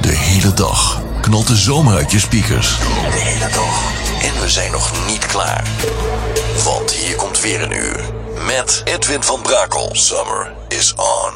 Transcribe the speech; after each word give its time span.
De 0.00 0.12
hele 0.16 0.54
dag 0.54 1.02
knalt 1.20 1.46
de 1.46 1.56
zomer 1.56 1.96
uit 1.96 2.10
je 2.10 2.18
speakers. 2.18 2.78
De 2.78 3.20
hele 3.20 3.48
dag. 3.52 3.92
En 4.22 4.40
we 4.40 4.48
zijn 4.48 4.72
nog 4.72 5.06
niet 5.06 5.26
klaar. 5.26 5.64
Want 6.64 6.92
hier 6.92 7.16
komt 7.16 7.40
weer 7.40 7.62
een 7.62 7.72
uur. 7.72 8.04
Met 8.46 8.82
Edwin 8.84 9.22
van 9.22 9.42
Brakel. 9.42 9.90
Summer 9.92 10.52
is 10.68 10.94
on. 10.94 11.32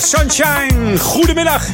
Sunshine. 0.00 0.98
Goedemiddag. 0.98 1.66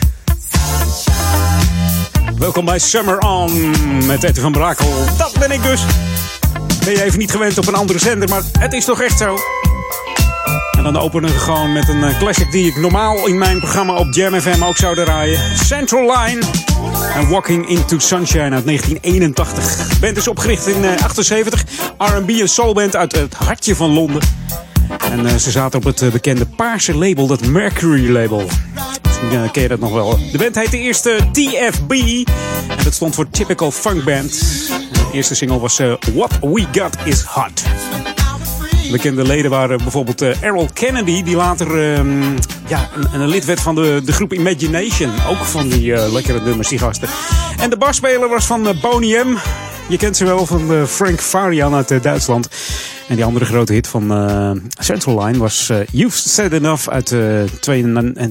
Welkom 2.38 2.64
bij 2.64 2.78
Summer 2.78 3.18
On 3.18 3.70
met 4.06 4.24
Ette 4.24 4.40
van 4.40 4.52
Brakel. 4.52 4.92
Dat 5.18 5.38
ben 5.38 5.50
ik 5.50 5.62
dus. 5.62 5.82
Ben 6.84 6.92
je 6.92 7.02
even 7.02 7.18
niet 7.18 7.30
gewend 7.30 7.58
op 7.58 7.66
een 7.66 7.74
andere 7.74 7.98
zender, 7.98 8.28
maar 8.28 8.42
het 8.58 8.72
is 8.72 8.84
toch 8.84 9.00
echt 9.00 9.18
zo. 9.18 9.38
En 10.76 10.82
dan 10.82 10.96
openen 10.96 11.30
we 11.30 11.38
gewoon 11.38 11.72
met 11.72 11.88
een 11.88 12.04
eh, 12.04 12.18
classic 12.18 12.50
die 12.50 12.66
ik 12.66 12.76
normaal 12.76 13.26
in 13.26 13.38
mijn 13.38 13.58
programma 13.58 13.94
op 13.94 14.14
Jam 14.14 14.40
FM 14.40 14.62
ook 14.62 14.76
zou 14.76 14.94
draaien. 14.94 15.40
Central 15.56 16.16
Line 16.16 16.42
en 17.14 17.28
Walking 17.28 17.68
into 17.68 17.98
Sunshine 17.98 18.50
uit 18.50 18.64
1981. 18.64 19.88
De 19.88 19.98
band 20.00 20.16
is 20.16 20.28
opgericht 20.28 20.66
in 20.66 20.84
78. 20.84 21.64
Eh, 21.98 22.08
R&B 22.08 22.30
en 22.30 22.48
soulband 22.48 22.96
uit 22.96 23.12
het 23.12 23.34
hartje 23.34 23.76
van 23.76 23.90
Londen. 23.90 24.22
En 25.12 25.26
uh, 25.26 25.34
ze 25.34 25.50
zaten 25.50 25.78
op 25.78 25.84
het 25.84 26.00
uh, 26.00 26.10
bekende 26.10 26.46
paarse 26.46 26.96
label, 26.96 27.26
dat 27.26 27.46
Mercury 27.46 28.10
label. 28.10 28.42
Uh, 29.32 29.50
ken 29.50 29.62
je 29.62 29.68
dat 29.68 29.78
nog 29.78 29.92
wel. 29.92 30.18
De 30.32 30.38
band 30.38 30.54
heette 30.54 30.78
eerst 30.78 31.02
TFB. 31.32 31.92
En 32.68 32.84
dat 32.84 32.94
stond 32.94 33.14
voor 33.14 33.30
Typical 33.30 33.70
Funk 33.70 34.04
Band. 34.04 34.30
De 34.92 35.08
eerste 35.12 35.34
single 35.34 35.58
was 35.58 35.80
What 36.14 36.38
We 36.40 36.66
Got 36.72 36.96
Is 37.04 37.20
Hot. 37.20 37.62
Bekende 38.90 39.22
leden 39.22 39.50
waren 39.50 39.78
bijvoorbeeld 39.78 40.22
Errol 40.22 40.68
Kennedy, 40.72 41.22
die 41.22 41.36
later 41.36 41.94
ehm, 41.94 42.22
ja, 42.68 42.90
een, 42.94 43.20
een, 43.20 43.28
lid 43.28 43.44
werd 43.44 43.60
van 43.60 43.74
de, 43.74 44.00
de 44.04 44.12
groep 44.12 44.32
Imagination. 44.32 45.10
Ook 45.28 45.44
van 45.44 45.68
die 45.68 46.10
lekkere 46.10 46.40
nummers, 46.40 46.68
die 46.68 46.78
gasten. 46.78 47.08
En 47.58 47.70
de 47.70 47.76
basspeler 47.76 48.28
was 48.28 48.46
van 48.46 48.76
Boney 48.80 49.24
M. 49.24 49.36
Je 49.88 49.96
kent 49.96 50.16
ze 50.16 50.24
wel 50.24 50.46
van 50.46 50.86
Frank 50.86 51.20
Farian 51.20 51.74
uit 51.74 52.02
Duitsland. 52.02 52.48
En 53.08 53.16
die 53.16 53.24
andere 53.24 53.44
grote 53.44 53.72
hit 53.72 53.86
van 53.86 54.12
uh, 54.12 54.50
Central 54.78 55.24
Line 55.24 55.38
was 55.38 55.68
uh, 55.70 55.78
You've 55.90 56.18
Said 56.28 56.52
Enough 56.52 56.88
uit 56.88 57.10
uh, 57.10 57.42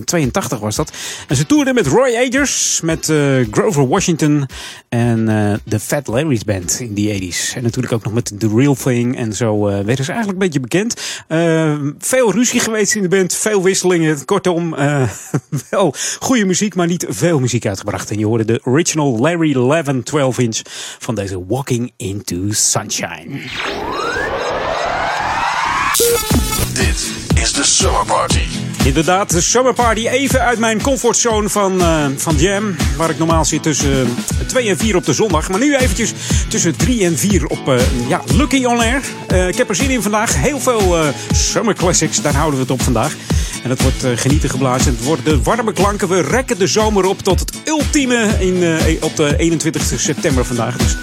82 0.06 0.60
was 0.60 0.76
dat. 0.76 0.92
En 1.28 1.36
ze 1.36 1.46
toerden 1.46 1.74
met 1.76 1.88
Roy 1.88 2.16
Ayers, 2.16 2.82
met 2.84 3.14
Grover 3.52 3.88
Washington 3.88 4.46
en 4.90 5.26
de 5.64 5.80
Fat 5.80 6.08
Larry's 6.08 6.44
Band 6.44 6.80
in 6.80 6.94
die 6.94 7.34
80s. 7.34 7.56
En 7.56 7.64
natuurlijk 7.64 7.94
ook 7.94 8.04
nog 8.04 8.14
met 8.14 8.40
The 8.40 8.52
Real 8.56 8.76
Thing. 8.76 9.18
En 9.18 9.34
zo 9.34 9.60
werden 9.62 10.06
ze 10.06 10.12
eigenlijk 10.12 10.42
een 10.42 10.50
beetje 10.50 10.60
bekend. 10.60 11.02
veel 12.00 12.32
ruzie 12.32 12.60
geweest 12.60 12.96
in 12.96 13.02
de 13.02 13.08
band, 13.08 13.34
veel 13.34 13.64
wisselingen. 13.64 14.26
Kortom, 14.26 14.76
wel 15.70 15.96
goede 16.20 16.46
muziek, 16.46 16.76
maar 16.76 16.88
niet 16.88 17.06
veel 17.10 17.40
muziek 17.40 17.66
uitgebracht. 17.66 18.12
En 18.12 18.20
je 18.20 18.26
hoorde 18.26 18.46
de 18.46 18.62
original 18.64 19.20
Larry 19.20 19.54
11 19.54 20.04
12 20.04 20.40
inch 20.40 20.62
van 21.00 21.16
deze 21.16 21.46
Walking 21.48 21.92
into 21.98 22.46
Sunshine. 22.50 23.40
Summer 27.82 28.06
Party. 28.06 28.48
Inderdaad, 28.86 29.30
de 29.30 29.42
Summer 29.42 29.74
Party. 29.74 30.08
Even 30.08 30.42
uit 30.42 30.60
mijn 30.60 30.82
comfortzone 30.82 31.50
van, 31.50 31.82
uh, 31.82 32.06
van 32.16 32.36
Jam. 32.36 32.76
Waar 32.98 33.10
ik 33.10 33.18
normaal 33.18 33.46
zit 33.46 33.64
tussen 33.64 34.16
2 34.48 34.70
en 34.70 34.78
4 34.78 34.96
op 34.96 35.06
de 35.06 35.14
zondag. 35.14 35.50
Maar 35.50 35.60
nu 35.60 35.76
eventjes 35.76 36.14
tussen 36.48 36.76
3 36.76 37.06
en 37.06 37.18
4 37.18 37.46
op 37.46 37.68
uh, 37.68 38.08
ja, 38.08 38.22
Lucky 38.34 38.66
On 38.66 38.80
Air. 38.80 39.02
Ik 39.48 39.58
heb 39.58 39.70
er 39.70 39.76
zin 39.76 39.90
in 39.90 40.02
vandaag. 40.02 40.36
Heel 40.36 40.60
veel 40.60 40.98
Summer 41.34 41.76
Classics. 41.76 42.22
Daar 42.22 42.36
houden 42.36 42.56
we 42.56 42.62
het 42.62 42.72
op 42.72 42.82
vandaag. 42.82 43.16
En 43.64 43.70
het 43.70 43.82
wordt 43.82 44.20
genieten 44.20 44.50
geblazen. 44.50 44.92
Het 44.96 45.04
worden 45.04 45.26
de 45.26 45.42
warme 45.42 45.74
klanken. 45.74 46.08
We 46.08 46.22
rekken 46.22 46.58
de 46.58 46.68
zomer 46.68 47.06
op 47.06 47.22
tot 47.22 47.40
het 47.40 47.54
ultieme 47.66 48.36
in, 48.40 48.64
op 49.02 49.16
de 49.16 49.38
21 49.38 50.00
september 50.00 50.46
vandaag. 50.46 50.78
Dus 50.78 50.96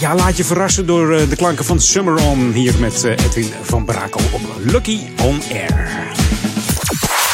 ja, 0.00 0.14
laat 0.14 0.36
je 0.36 0.44
verrassen 0.44 0.86
door 0.86 1.28
de 1.28 1.36
klanken 1.36 1.64
van 1.64 1.80
Summer 1.80 2.22
On. 2.22 2.52
Hier 2.52 2.74
met 2.78 3.04
Edwin 3.04 3.52
van 3.62 3.84
Brakel 3.84 4.20
op 4.32 4.40
Lucky 4.58 4.98
On 5.22 5.42
Air. 5.52 5.88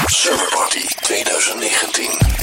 Summer 0.06 0.48
Party 0.50 0.86
2019. 1.00 2.35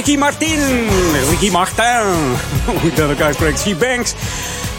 Ricky 0.00 0.16
Martin. 0.16 0.88
Ricky 1.30 1.50
Martin. 1.50 1.84
Hoe 2.80 2.90
ik 2.90 2.96
dat 2.96 3.10
ook 3.10 3.20
uitspreekt. 3.20 3.60
She 3.60 3.76
Banks. 3.76 4.14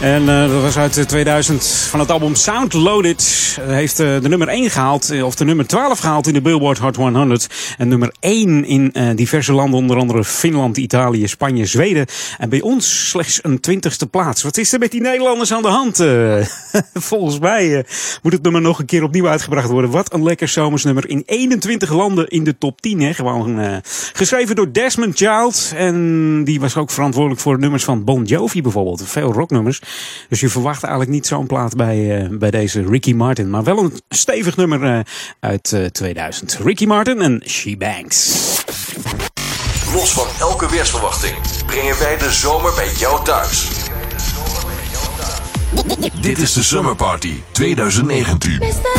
En 0.02 0.22
uh, 0.22 0.50
dat 0.50 0.62
was 0.62 0.78
uit 0.78 1.08
2000 1.08 1.66
van 1.66 2.00
het 2.00 2.12
album 2.12 2.36
Sound 2.36 2.74
Loaded. 2.74 3.58
Uh, 3.60 3.66
heeft 3.68 4.00
uh, 4.00 4.22
de 4.22 4.30
nummer 4.30 4.48
1 4.48 4.70
gehaald, 4.70 5.22
of 5.22 5.36
de 5.36 5.46
nummer 5.46 5.68
12 5.68 6.00
gehaald 6.00 6.28
in 6.28 6.34
de 6.34 6.42
Billboard 6.42 6.78
Hot 6.78 6.96
100. 6.96 7.76
En 7.78 7.88
nummer 7.88 8.14
1 8.20 8.66
in 8.66 9.16
diverse 9.16 9.54
landen, 9.54 9.80
onder 9.80 9.98
andere 9.98 10.24
Finland, 10.24 10.78
Italië, 10.78 11.28
Spanje, 11.28 11.66
Zweden. 11.66 12.06
En 12.38 12.50
bij 12.50 12.62
ons 12.62 13.10
slechts 13.10 13.40
een 13.42 13.60
twintigste 13.60 14.08
plaats. 14.08 14.44
Wat 14.44 14.58
is 14.58 14.74
er 14.74 14.80
met 14.80 14.92
die 14.92 15.02
Nederlanders 15.02 15.54
aan 15.54 15.62
de 15.62 15.68
hand? 15.68 15.96
volgens 17.10 17.40
mij 17.40 17.86
moet 18.22 18.34
het 18.34 18.42
nummer 18.42 18.62
nog 18.62 18.80
een 18.80 18.86
keer 18.86 19.04
opnieuw 19.04 19.28
uitgebracht 19.28 19.70
worden. 19.70 19.92
Wat 19.92 20.14
een 20.14 20.24
lekker 20.24 20.48
zomersnummer 20.48 21.10
in 21.10 21.24
21 21.26 21.92
landen 21.92 22.28
in 22.28 22.44
de 22.44 22.58
top 22.58 22.82
10. 22.82 23.02
Hè? 23.02 23.14
Gewoon 23.14 23.82
geschreven 24.14 24.56
door 24.56 24.72
Desmond 24.72 25.18
Child. 25.18 25.74
En 25.76 26.44
die 26.44 26.60
was 26.60 26.78
ook 26.78 26.92
verantwoordelijk 26.92 27.42
voor 27.42 27.60
nummers 27.60 27.84
van 27.84 28.04
Bon 28.04 28.24
Jovi 28.24 28.62
bijvoorbeeld. 28.62 29.04
Veel 29.08 29.34
rocknummers. 29.34 29.82
Dus 30.30 30.40
je 30.40 30.50
verwacht 30.50 30.84
eigenlijk 30.84 31.14
niet 31.14 31.28
zo'n 31.28 31.48
plaat 31.48 31.76
bij, 31.76 32.22
uh, 32.22 32.38
bij 32.38 32.52
deze 32.52 32.86
Ricky 32.88 33.14
Martin. 33.14 33.50
Maar 33.50 33.64
wel 33.64 33.78
een 33.78 34.02
stevig 34.10 34.58
nummer 34.58 34.84
uh, 34.84 35.00
uit 35.40 35.72
uh, 35.72 35.86
2000. 35.86 36.60
Ricky 36.64 36.86
Martin 36.86 37.22
en 37.22 37.44
She 37.48 37.78
Banks. 37.78 38.50
Los 39.94 40.12
van 40.12 40.28
elke 40.40 40.70
weersverwachting 40.70 41.36
brengen 41.66 42.00
wij 42.00 42.18
de 42.18 42.32
zomer 42.32 42.74
bij 42.76 42.94
jou 42.94 43.24
thuis. 43.24 43.68
Dit 46.22 46.38
is 46.38 46.54
de 46.54 46.64
Summer 46.64 46.96
Party 46.96 47.42
2019. 47.52 48.60
het 48.62 48.92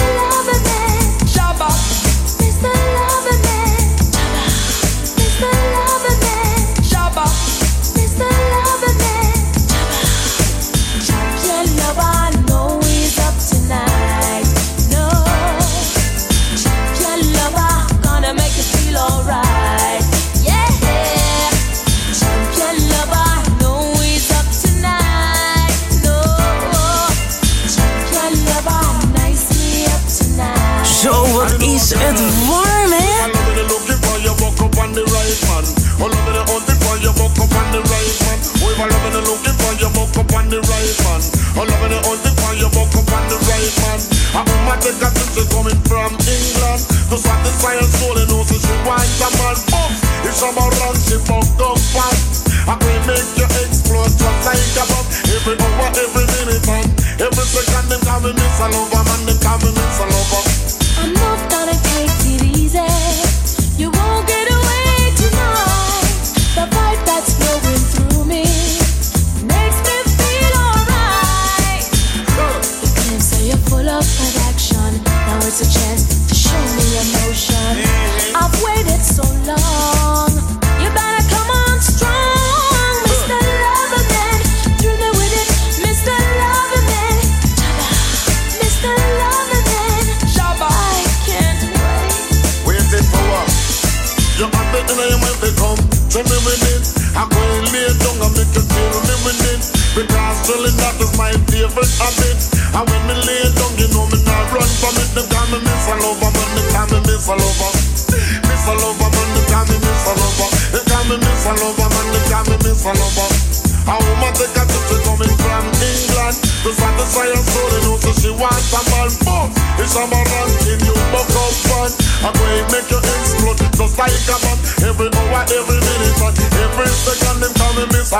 Take 44.82 44.98
a 44.98 45.14
picture 45.14 45.46
coming 45.54 45.78
from 45.86 46.10
England. 46.26 46.82
To 47.06 47.14
satisfy 47.14 47.78
her 47.78 47.86
soul 47.86 48.18
and 48.18 48.26
know 48.26 48.42
so 48.42 48.58
she 48.58 48.74
wants 48.82 49.22
a 49.22 49.30
man 49.38 49.54
Boom, 49.70 49.92
if 50.26 50.34
some 50.34 50.58
run 50.58 50.96
she 50.98 51.22
fucked 51.22 51.60
up 51.62 51.78
fast 51.94 52.50
I 52.66 52.74
will 52.82 53.02
make 53.06 53.30
you 53.38 53.46
explode 53.62 54.10
just 54.10 54.42
like 54.42 54.74
a 54.74 54.84
bomb 54.90 55.06
Every 55.30 55.54
hour, 55.54 55.86
every 55.92 56.21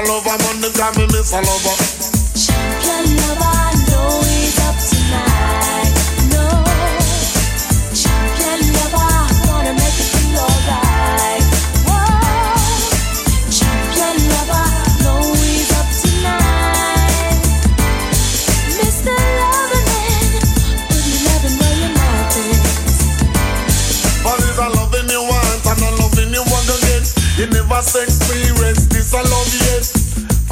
lover, 0.07 0.37
man, 0.39 0.61
them 0.61 0.73
call 0.73 0.93
me 0.95 1.07
miss 1.07 1.33
a 1.33 1.41
lover 1.41 2.12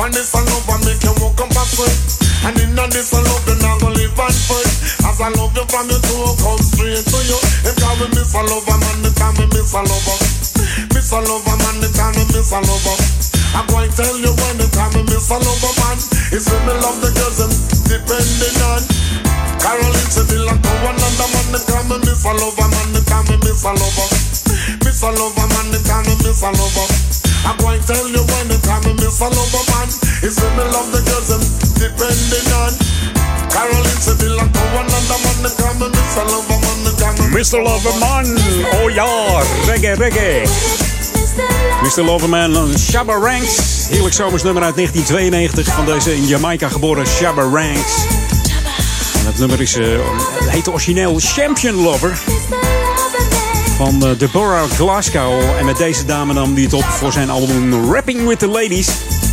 And 0.00 0.16
this 0.16 0.32
a 0.32 0.40
love 0.40 0.64
I 0.64 0.80
make 0.88 1.04
you 1.04 1.12
walk 1.20 1.36
a 1.36 1.64
sweat 1.68 1.92
And 2.48 2.56
in 2.56 2.72
a 2.72 2.88
this 2.88 3.12
a 3.12 3.20
love 3.20 3.44
you 3.44 3.56
not 3.60 3.84
gonna 3.84 4.00
live 4.00 4.16
and 4.16 4.38
fight 4.48 4.72
As 5.04 5.20
I 5.20 5.28
love 5.36 5.52
you 5.52 5.68
from 5.68 5.92
your 5.92 6.00
toe 6.00 6.32
come 6.40 6.56
straight 6.64 7.04
to 7.04 7.18
you. 7.28 7.36
They 7.68 7.76
call 7.76 7.92
me 8.00 8.08
miss 8.16 8.32
a 8.32 8.40
lover 8.40 8.76
man, 8.80 8.96
they 9.04 9.12
call 9.12 9.36
me 9.36 9.44
miss 9.52 9.76
a 9.76 9.84
lover. 9.84 10.16
Miss 10.96 11.12
a 11.12 11.20
lover 11.20 11.56
man, 11.60 11.76
they 11.84 11.92
call 11.92 12.16
me 12.16 12.24
miss 12.32 12.48
a 12.48 12.64
lover. 12.64 12.96
I'm 13.52 13.68
going 13.68 13.92
to 13.92 13.96
tell 13.96 14.16
you 14.16 14.32
when 14.32 14.54
they 14.56 14.70
call 14.72 14.88
me 14.96 15.04
miss 15.04 15.28
a 15.28 15.36
lover 15.36 15.72
man. 15.84 15.98
It's 16.32 16.48
when 16.48 16.62
me 16.64 16.74
love 16.80 16.96
the 17.04 17.12
girls 17.12 17.38
and 17.44 17.52
depending 17.84 18.56
on 18.72 18.80
Caroline 19.60 20.08
Seville 20.08 20.48
and 20.48 20.60
go 20.64 20.72
another 20.80 21.28
man, 21.28 21.46
they 21.52 21.62
call 21.68 21.84
me 21.92 21.96
miss 22.08 22.24
a 22.24 22.32
lover 22.32 22.68
man, 22.72 22.88
they 22.96 23.04
call 23.04 23.22
me 23.28 23.36
miss 23.44 23.68
a 23.68 23.72
lover. 23.76 24.08
Miss 24.80 25.00
a 25.04 25.10
lover 25.12 25.44
man, 25.44 25.66
they 25.76 25.82
call 25.84 26.00
me 26.08 26.14
miss 26.24 26.40
a 26.40 26.50
lover. 26.56 26.88
I'm 27.44 27.56
going 27.60 27.80
to 27.80 27.84
tell 27.84 28.08
you 28.08 28.29
they 29.20 29.26
a 29.26 29.36
lover 29.36 29.64
man 29.68 29.88
It's 30.22 30.40
when 30.40 30.56
me 30.56 30.64
love 30.72 30.88
the 30.92 31.00
girls 31.04 31.28
and 31.28 31.44
depending 31.76 32.48
on 32.56 32.72
Caroline 33.52 34.00
Seville 34.00 34.40
and 34.40 34.52
go 34.52 34.64
another 34.80 35.18
man, 35.20 35.36
they 35.44 35.52
call 35.60 35.74
me 35.76 35.88
miss 35.92 36.16
a 36.16 36.24
lover 36.24 36.56
man, 36.64 36.78
they 36.84 36.94
call 36.96 37.12
me 37.12 37.24
Mr. 37.36 37.60
Loverman. 37.60 38.26
Oh 38.80 38.88
ja, 38.88 39.42
reggae, 39.66 39.94
reggae. 39.96 40.46
Mr. 41.82 42.04
Loverman, 42.04 42.78
Shabba 42.78 43.18
Ranks. 43.18 43.86
Heerlijk 43.88 44.14
zomersnummer 44.14 44.62
uit 44.62 44.74
1992 44.74 45.74
van 45.74 45.86
deze 45.86 46.16
in 46.16 46.26
Jamaica 46.26 46.68
geboren 46.68 47.06
Shabba 47.06 47.42
Ranks. 47.42 47.92
En 49.18 49.26
het 49.26 49.38
nummer 49.38 49.60
is, 49.60 49.76
uh, 49.76 49.98
heet 50.46 50.68
origineel 50.68 51.16
Champion 51.18 51.74
Lover 51.74 52.18
van 53.86 54.08
uh, 54.08 54.18
Deborah 54.18 54.70
Glasgow. 54.70 55.40
En 55.58 55.64
met 55.64 55.76
deze 55.76 56.04
dame 56.04 56.32
nam 56.32 56.54
hij 56.54 56.62
het 56.62 56.72
op 56.72 56.84
voor 56.84 57.12
zijn 57.12 57.30
album 57.30 57.92
Rapping 57.92 58.26
with 58.26 58.38
the 58.38 58.48
Ladies. 58.48 59.29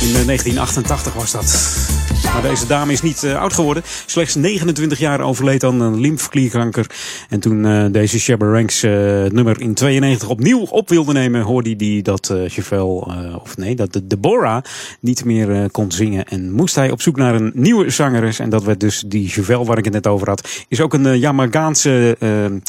In 0.00 0.08
uh, 0.08 0.26
1988 0.26 1.14
was 1.14 1.32
dat. 1.32 2.06
Maar 2.32 2.42
deze 2.42 2.66
dame 2.66 2.92
is 2.92 3.02
niet 3.02 3.22
uh, 3.22 3.40
oud 3.40 3.52
geworden. 3.52 3.82
Slechts 4.06 4.34
29 4.34 4.98
jaar 4.98 5.20
overleed 5.20 5.64
aan 5.64 5.80
een 5.80 6.00
lymfeklierkanker. 6.00 6.86
En 7.28 7.40
toen 7.40 7.64
uh, 7.64 7.84
deze 7.90 8.18
Shabba 8.18 8.46
Ranks 8.46 8.84
uh, 8.84 8.90
nummer 9.24 9.60
in 9.60 9.74
92 9.74 10.28
opnieuw 10.28 10.60
op 10.60 10.88
wilde 10.88 11.12
nemen, 11.12 11.42
hoorde 11.42 11.74
hij 11.78 12.02
dat 12.02 12.32
uh, 12.32 13.40
of 13.42 13.56
nee, 13.56 13.74
dat 13.74 13.92
de 13.92 14.06
Deborah 14.06 14.62
niet 15.00 15.24
meer 15.24 15.70
kon 15.70 15.92
zingen. 15.92 16.24
En 16.24 16.52
moest 16.52 16.74
hij 16.74 16.90
op 16.90 17.02
zoek 17.02 17.16
naar 17.16 17.34
een 17.34 17.50
nieuwe 17.54 17.90
zangeres. 17.90 18.38
En 18.38 18.50
dat 18.50 18.64
werd 18.64 18.80
dus 18.80 19.04
die 19.06 19.28
Chevel 19.28 19.64
waar 19.66 19.78
ik 19.78 19.84
het 19.84 19.92
net 19.92 20.06
over 20.06 20.28
had. 20.28 20.48
Is 20.68 20.80
ook 20.80 20.94
een 20.94 21.18
Jamaicaanse 21.18 22.16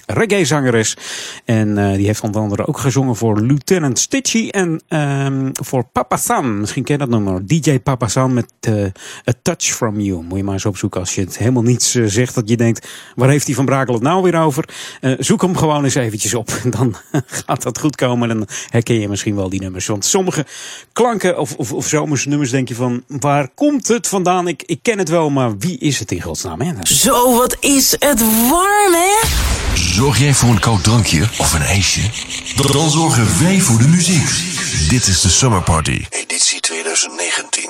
reggae 0.06 0.46
zangeres. 0.46 0.98
En 1.46 1.96
die 1.96 2.06
heeft 2.06 2.22
onder 2.22 2.42
andere 2.42 2.68
ook 2.68 2.78
gezongen 2.78 3.16
voor 3.16 3.42
Lieutenant 3.42 4.00
Stitchy 4.00 4.50
en 4.50 4.82
um, 4.90 5.52
voor 5.54 5.84
Papa 5.84 6.18
Sam. 6.18 6.60
Misschien 6.60 6.84
ken 6.84 6.94
je 6.94 7.00
dat 7.00 7.10
nummer. 7.24 7.48
DJ 7.48 7.80
Papasan 7.80 8.34
met 8.34 8.54
uh, 8.68 8.84
A 9.30 9.34
Touch 9.42 9.64
From 9.64 10.00
You. 10.00 10.24
Moet 10.24 10.38
je 10.38 10.44
maar 10.44 10.54
eens 10.54 10.66
opzoeken 10.66 11.00
als 11.00 11.16
je 11.16 11.22
het 11.22 11.38
helemaal 11.38 11.64
niets 11.64 11.96
uh, 11.96 12.08
zegt. 12.08 12.36
Dat 12.36 12.50
je 12.50 12.58
denkt, 12.58 12.88
waar 13.16 13.30
heeft 13.30 13.46
die 13.46 13.56
Van 13.56 13.66
Brakel 13.66 13.94
het 13.94 14.04
nou 14.04 14.24
weer 14.24 14.42
over? 14.42 14.70
Uh, 15.02 15.14
zoek 15.20 15.42
hem 15.42 15.58
gewoon 15.58 15.84
eens 15.84 15.96
eventjes 15.96 16.34
op. 16.34 16.52
Dan 16.78 16.96
gaat 17.26 17.62
dat 17.62 17.80
goed 17.80 17.96
komen. 17.96 18.30
En 18.30 18.38
dan 18.38 18.48
herken 18.70 19.00
je 19.00 19.10
misschien 19.10 19.36
wel 19.36 19.50
die 19.50 19.62
nummers. 19.62 19.88
Want 19.88 20.06
sommige 20.06 20.46
klanken 20.94 21.40
of, 21.40 21.56
of, 21.56 21.74
of 21.74 21.88
zomersnummers 21.88 22.50
denk 22.50 22.68
je 22.68 22.76
van... 22.76 23.04
Waar 23.08 23.50
komt 23.56 23.88
het 23.88 24.08
vandaan? 24.08 24.48
Ik, 24.48 24.64
ik 24.66 24.80
ken 24.82 24.98
het 24.98 25.10
wel, 25.10 25.30
maar 25.30 25.58
wie 25.58 25.78
is 25.78 26.00
het 26.00 26.12
in 26.12 26.22
godsnaam? 26.22 26.62
Hè? 26.62 26.74
Zo, 26.82 27.38
wat 27.38 27.58
is 27.60 27.92
het 27.92 28.20
warm, 28.50 28.94
hè? 28.94 29.28
Zorg 29.76 30.20
jij 30.20 30.34
voor 30.34 30.50
een 30.50 30.60
koud 30.60 30.84
drankje 30.84 31.22
of 31.38 31.54
een 31.54 31.62
ijsje? 31.62 32.02
Dan 32.72 32.90
zorgen 32.90 33.44
wij 33.44 33.60
voor 33.60 33.78
de 33.78 33.88
muziek. 33.88 34.30
Dit 34.90 35.08
is 35.08 35.22
de 35.22 35.30
Summer 35.30 35.62
Party. 35.62 36.06
Editie 36.10 36.60
2019. 37.16 37.70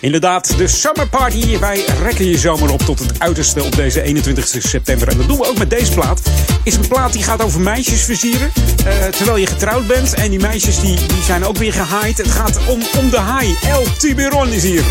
Inderdaad, 0.00 0.56
de 0.58 0.68
Summer 0.68 1.08
Party. 1.08 1.58
Wij 1.58 1.84
rekken 2.02 2.24
je 2.28 2.38
zomer 2.38 2.72
op 2.72 2.80
tot 2.80 2.98
het 2.98 3.20
uiterste 3.20 3.62
op 3.62 3.76
deze 3.76 4.02
21 4.02 4.46
september. 4.46 5.08
En 5.08 5.16
dat 5.16 5.28
doen 5.28 5.38
we 5.38 5.46
ook 5.46 5.58
met 5.58 5.70
deze 5.70 5.92
plaat. 5.92 6.20
Is 6.62 6.74
een 6.74 6.88
plaat 6.88 7.12
die 7.12 7.22
gaat 7.22 7.42
over 7.42 7.60
meisjes 7.60 8.02
versieren. 8.02 8.52
Uh, 8.86 9.04
terwijl 9.04 9.36
je 9.36 9.46
getrouwd 9.46 9.86
bent. 9.86 10.14
En 10.14 10.30
die 10.30 10.40
meisjes 10.40 10.80
die, 10.80 10.96
die 11.06 11.22
zijn 11.22 11.44
ook 11.44 11.56
weer 11.56 11.72
gehaaid. 11.72 12.18
Het 12.18 12.30
gaat 12.30 12.58
om, 12.66 12.82
om 12.98 13.10
de 13.10 13.18
haai. 13.18 13.56
El 13.68 13.82
Tiburon 13.98 14.48
is 14.48 14.62
hier. 14.62 14.84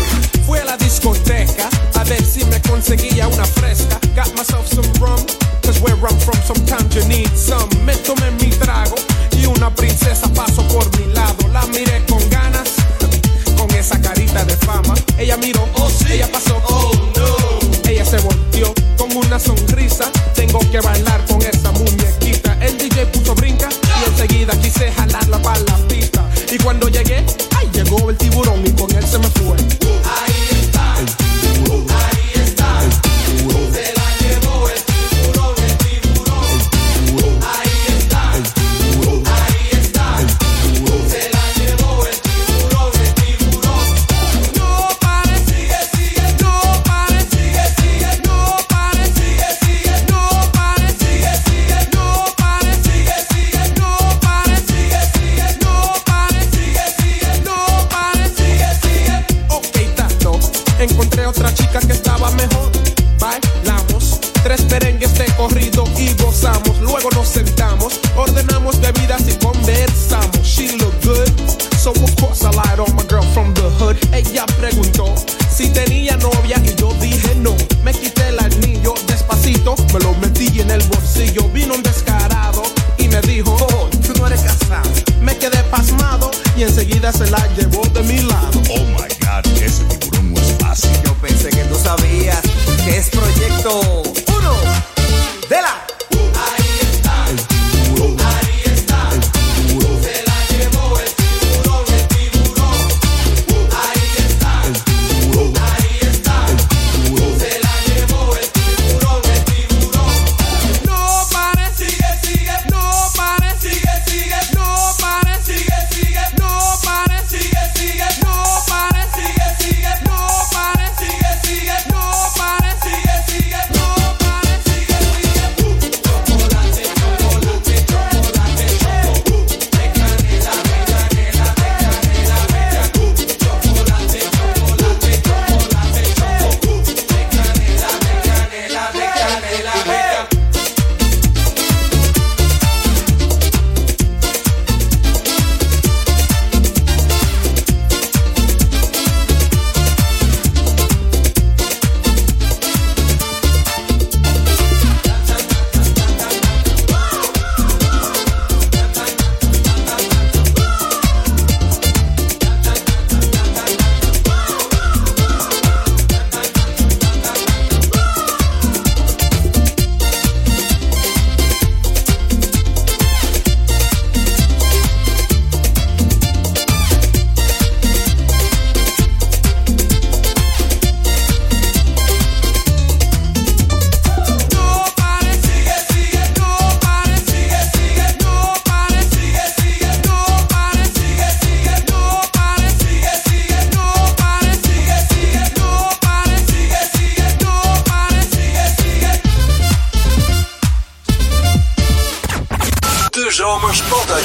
La 0.64 0.76
discoteca 0.76 1.68
a 1.94 2.04
ver 2.04 2.22
si 2.22 2.44
me 2.44 2.60
conseguía 2.62 3.28
una 3.28 3.44
fresca. 3.44 3.98
Got 4.14 4.32
myself 4.36 4.66
some 4.66 4.86
rum, 5.00 5.24
cause 5.62 5.80
where 5.80 5.96
I'm 5.96 6.18
from 6.18 6.40
sometimes 6.42 6.94
you 6.94 7.04
need 7.08 7.30
some. 7.36 7.68
Me 7.84 7.94
tomé 7.94 8.30
mi 8.40 8.50
trago 8.50 8.96
y 9.40 9.46
una 9.46 9.74
princesa 9.74 10.28
pasó 10.34 10.66
por 10.68 10.84
mi 10.98 11.12
lado. 11.12 11.48
La 11.52 11.64
miré 11.66 12.04
con 12.08 12.18
ganas, 12.30 12.74
con 13.56 13.70
esa 13.74 14.00
carita 14.00 14.44
de 14.44 14.56
fama. 14.56 14.94
Ella 15.18 15.36
miró, 15.36 15.68
oh 15.74 15.90
sí, 15.90 16.06
ella 16.12 16.28
pasó, 16.30 16.60
oh 16.68 16.92
no. 17.16 17.90
Ella 17.90 18.04
se 18.04 18.18
volteó 18.18 18.74
con 18.96 19.14
una 19.16 19.38
sonrisa. 19.38 20.10
Tengo 20.34 20.60
que 20.70 20.80
bailar 20.80 21.24
con 21.26 21.40
esa 21.42 21.70
muñequita. 21.72 22.56
El 22.60 22.76
DJ 22.78 23.06
puso 23.06 23.34
brinca 23.34 23.68
y 23.70 24.10
enseguida 24.10 24.52
quise 24.60 24.90
jalarla 24.92 25.40
para 25.42 25.60
la 25.60 25.76
pista. 25.88 26.28
Y 26.50 26.58
cuando 26.58 26.88
llegué, 26.88 27.24
ay, 27.56 27.68
llegó 27.72 28.10
el 28.10 28.16
tiburón 28.16 28.64
y 28.66 28.70
con 28.70 28.90
él 28.94 29.06
se 29.06 29.18
me 29.18 29.28
fue. 29.28 29.85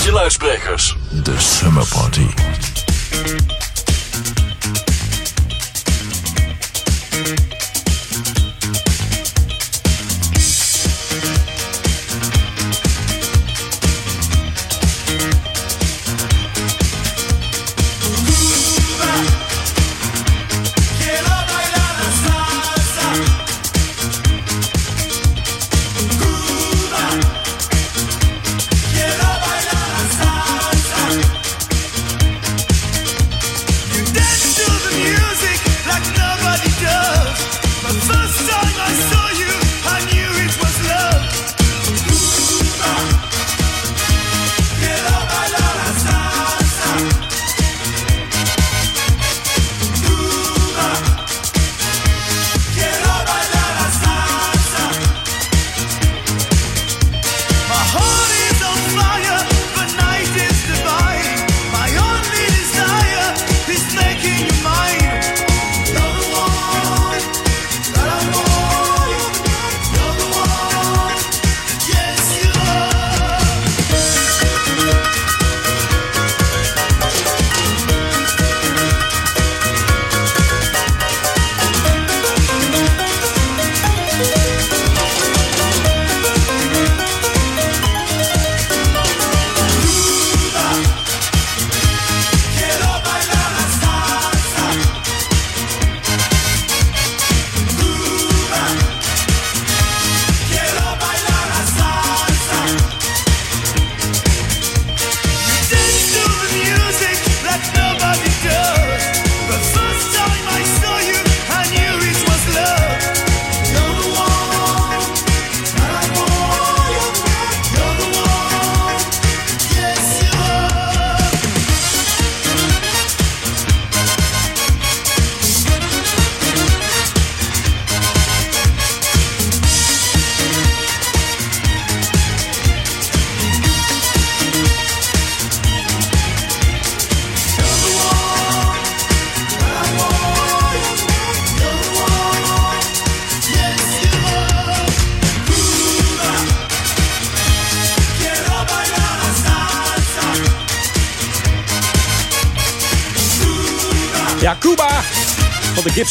Uit 0.01 0.09
je 0.09 0.15
luidsprekers. 0.15 0.95
De 1.23 1.39
Summer 1.39 1.87
Party. 1.87 2.25
Quiero 7.21 7.50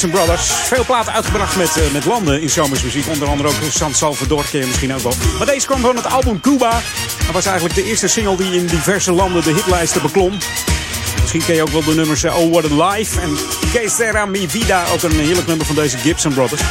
Gibson 0.01 0.19
Brothers. 0.19 0.51
Veel 0.51 0.85
platen 0.85 1.13
uitgebracht 1.13 1.57
met, 1.57 1.77
eh, 1.77 1.93
met 1.93 2.05
landen 2.05 2.43
in 2.43 2.51
zomersmuziek. 2.51 3.09
Onder 3.09 3.29
andere 3.29 3.49
ook 3.49 3.55
San 3.71 3.95
Salvador, 3.95 4.45
misschien 4.53 4.95
ook 4.95 5.01
wel. 5.01 5.13
Maar 5.39 5.47
deze 5.47 5.67
kwam 5.67 5.81
van 5.81 5.97
het 5.97 6.07
album 6.07 6.41
Cuba. 6.41 6.71
Dat 7.25 7.33
was 7.33 7.47
eigenlijk 7.47 7.75
de 7.75 7.85
eerste 7.85 8.09
single 8.09 8.37
die 8.37 8.55
in 8.55 8.67
diverse 8.67 9.13
landen 9.13 9.43
de 9.43 9.53
hitlijsten 9.53 10.03
beklom. 10.03 10.39
Misschien 11.21 11.45
ken 11.45 11.55
je 11.55 11.63
ook 11.63 11.69
wel 11.69 11.85
de 11.85 11.95
nummers 11.95 12.23
eh, 12.23 12.39
Oh 12.39 12.53
What 12.53 12.65
a 12.71 12.91
Life 12.91 13.21
en 13.21 13.37
Que 13.73 13.89
Sera 13.89 14.27
Mi 14.27 14.49
Vida. 14.49 14.85
Ook 14.93 15.03
een 15.03 15.21
heerlijk 15.21 15.47
nummer 15.47 15.67
van 15.67 15.75
deze 15.75 15.99
Gibson 15.99 16.35
Brothers. 16.35 16.63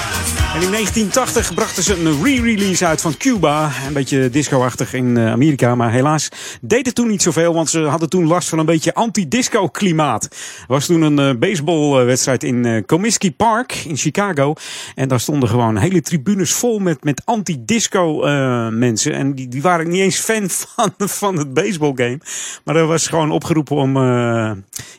En 0.49 0.61
in 0.61 0.71
1980 0.71 1.53
brachten 1.53 1.83
ze 1.83 1.99
een 1.99 2.23
re-release 2.23 2.85
uit 2.85 3.01
van 3.01 3.17
Cuba. 3.17 3.71
Een 3.87 3.93
beetje 3.93 4.29
disco-achtig 4.29 4.93
in 4.93 5.17
eh, 5.17 5.31
Amerika. 5.31 5.75
Maar 5.75 5.91
helaas 5.91 6.29
deed 6.61 6.85
het 6.85 6.95
toen 6.95 7.07
niet 7.07 7.21
zoveel. 7.21 7.53
Want 7.53 7.69
ze 7.69 7.79
hadden 7.79 8.09
toen 8.09 8.27
last 8.27 8.49
van 8.49 8.59
een 8.59 8.65
beetje 8.65 8.93
anti-disco 8.93 9.67
klimaat. 9.67 10.23
Er 10.23 10.65
was 10.67 10.85
toen 10.85 11.01
een 11.01 11.19
eh, 11.19 11.35
baseballwedstrijd 11.39 12.43
in 12.43 12.65
eh, 12.65 12.83
Comiskey 12.85 13.31
Park 13.31 13.73
in 13.73 13.97
Chicago. 13.97 14.53
En 14.95 15.07
daar 15.07 15.19
stonden 15.19 15.49
gewoon 15.49 15.77
hele 15.77 16.01
tribunes 16.01 16.53
vol 16.53 16.79
met, 16.79 17.03
met 17.03 17.21
anti-disco 17.25 18.23
eh, 18.23 18.67
mensen. 18.67 19.13
En 19.13 19.35
die, 19.35 19.47
die 19.47 19.61
waren 19.61 19.89
niet 19.89 20.01
eens 20.01 20.17
fan 20.17 20.49
van, 20.75 20.93
van 20.97 21.37
het 21.37 21.53
baseballgame. 21.53 22.19
Maar 22.63 22.75
er 22.75 22.87
was 22.87 23.07
gewoon 23.07 23.31
opgeroepen 23.31 23.75
om, 23.75 23.97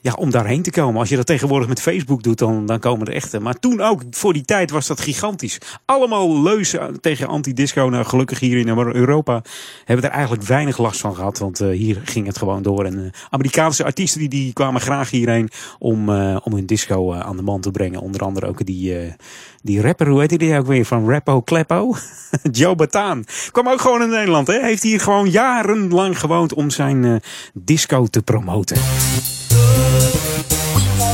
ja, 0.00 0.12
om 0.16 0.30
daarheen 0.30 0.62
te 0.62 0.70
komen. 0.70 1.00
Als 1.00 1.08
je 1.08 1.16
dat 1.16 1.26
tegenwoordig 1.26 1.68
met 1.68 1.80
Facebook 1.80 2.22
doet, 2.22 2.38
dan, 2.38 2.66
dan 2.66 2.78
komen 2.78 3.06
er 3.06 3.14
echte. 3.14 3.40
Maar 3.40 3.58
toen 3.58 3.80
ook, 3.80 4.02
voor 4.10 4.32
die 4.32 4.44
tijd 4.44 4.70
was 4.70 4.86
dat 4.86 5.00
gigantisch. 5.00 5.38
Allemaal 5.84 6.42
leuzen 6.42 7.00
tegen 7.00 7.28
anti-disco. 7.28 7.88
Nou, 7.88 8.04
gelukkig 8.04 8.40
hier 8.40 8.58
in 8.58 8.68
Europa 8.68 9.42
hebben 9.84 10.04
we 10.04 10.10
er 10.10 10.16
eigenlijk 10.16 10.46
weinig 10.46 10.78
last 10.78 11.00
van 11.00 11.14
gehad. 11.14 11.38
Want 11.38 11.60
eh, 11.60 11.68
hier 11.68 12.00
ging 12.04 12.26
het 12.26 12.38
gewoon 12.38 12.62
door. 12.62 12.84
En 12.84 13.04
eh, 13.04 13.10
Amerikaanse 13.30 13.84
artiesten 13.84 14.20
die, 14.20 14.28
die 14.28 14.52
kwamen 14.52 14.80
graag 14.80 15.10
hierheen 15.10 15.48
om, 15.78 16.08
eh, 16.08 16.36
om 16.42 16.52
hun 16.52 16.66
disco 16.66 17.12
aan 17.12 17.36
de 17.36 17.42
man 17.42 17.60
te 17.60 17.70
brengen. 17.70 18.00
Onder 18.00 18.20
andere 18.20 18.46
ook 18.46 18.66
die, 18.66 19.14
die 19.62 19.80
rapper, 19.80 20.08
hoe 20.08 20.20
heet 20.20 20.38
die 20.38 20.58
ook 20.58 20.66
weer? 20.66 20.84
Van 20.84 21.10
Rappo 21.10 21.40
Kleppo? 21.40 21.94
Joe 22.52 22.74
Bataan. 22.74 23.24
Kwam 23.50 23.68
ook 23.68 23.80
gewoon 23.80 24.02
in 24.02 24.08
Nederland. 24.08 24.46
Hè? 24.46 24.60
Heeft 24.62 24.82
hier 24.82 25.00
gewoon 25.00 25.30
jarenlang 25.30 26.18
gewoond 26.18 26.54
om 26.54 26.70
zijn 26.70 27.22
disco 27.54 28.06
te 28.06 28.22
promoten. 28.22 28.76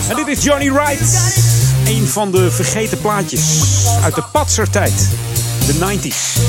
En 0.08 0.16
dit 0.16 0.26
is 0.26 0.44
Johnny 0.44 0.72
Wright. 0.72 1.65
Een 1.86 2.06
van 2.06 2.30
de 2.30 2.50
vergeten 2.50 3.00
plaatjes 3.00 3.62
uit 4.02 4.14
de 4.14 4.22
patsertijd. 4.32 5.08
De 5.66 5.74
90s. 5.74 6.40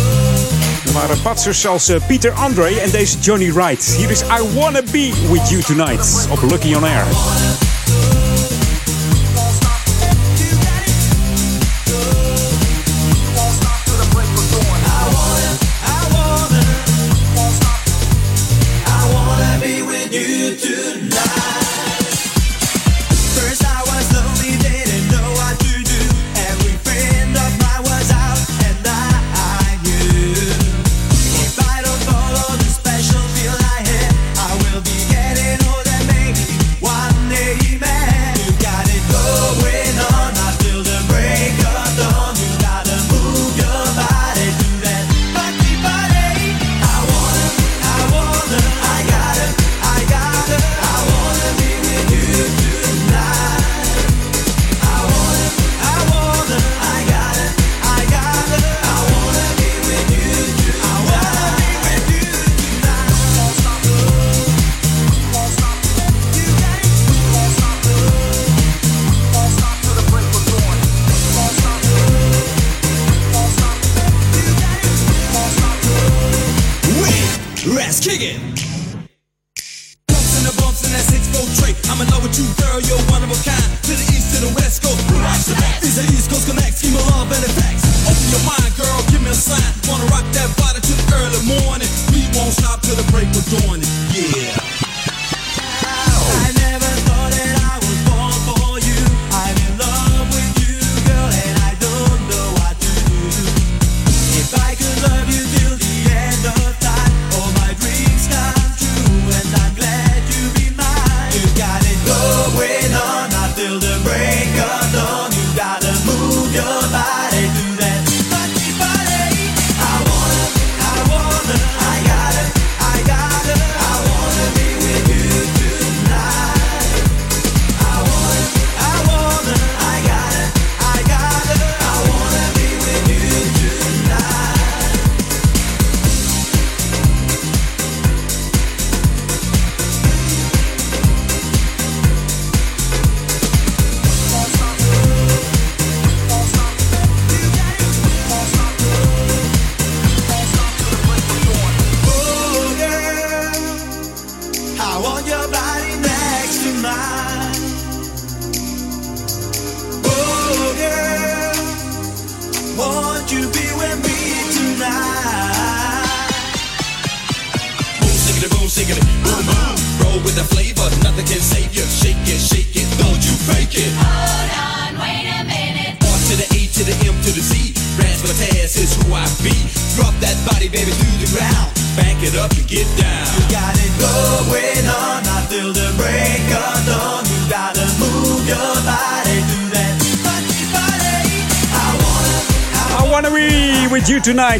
Er 0.86 0.94
waren 0.94 1.22
patsers 1.22 1.68
als 1.68 1.90
eh, 1.90 2.02
Peter 2.08 2.32
Andre 2.32 2.80
en 2.80 2.90
deze 2.90 3.20
Johnny 3.20 3.54
Wright. 3.54 3.86
Hier 3.86 4.10
is 4.10 4.22
I 4.22 4.60
Wanna 4.60 4.82
Be 4.92 5.14
With 5.32 5.50
You 5.50 5.62
Tonight 5.62 6.28
op 6.30 6.42
Lucky 6.42 6.74
On 6.74 6.84
Air. 6.84 7.67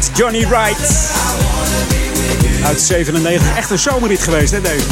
Johnny 0.06 0.46
Wright. 0.46 1.10
Uit 2.64 2.80
97. 2.80 3.56
Echt 3.56 3.70
een 3.70 3.78
zomerrit 3.78 4.22
geweest, 4.22 4.52
hè 4.52 4.60
Dave? 4.60 4.82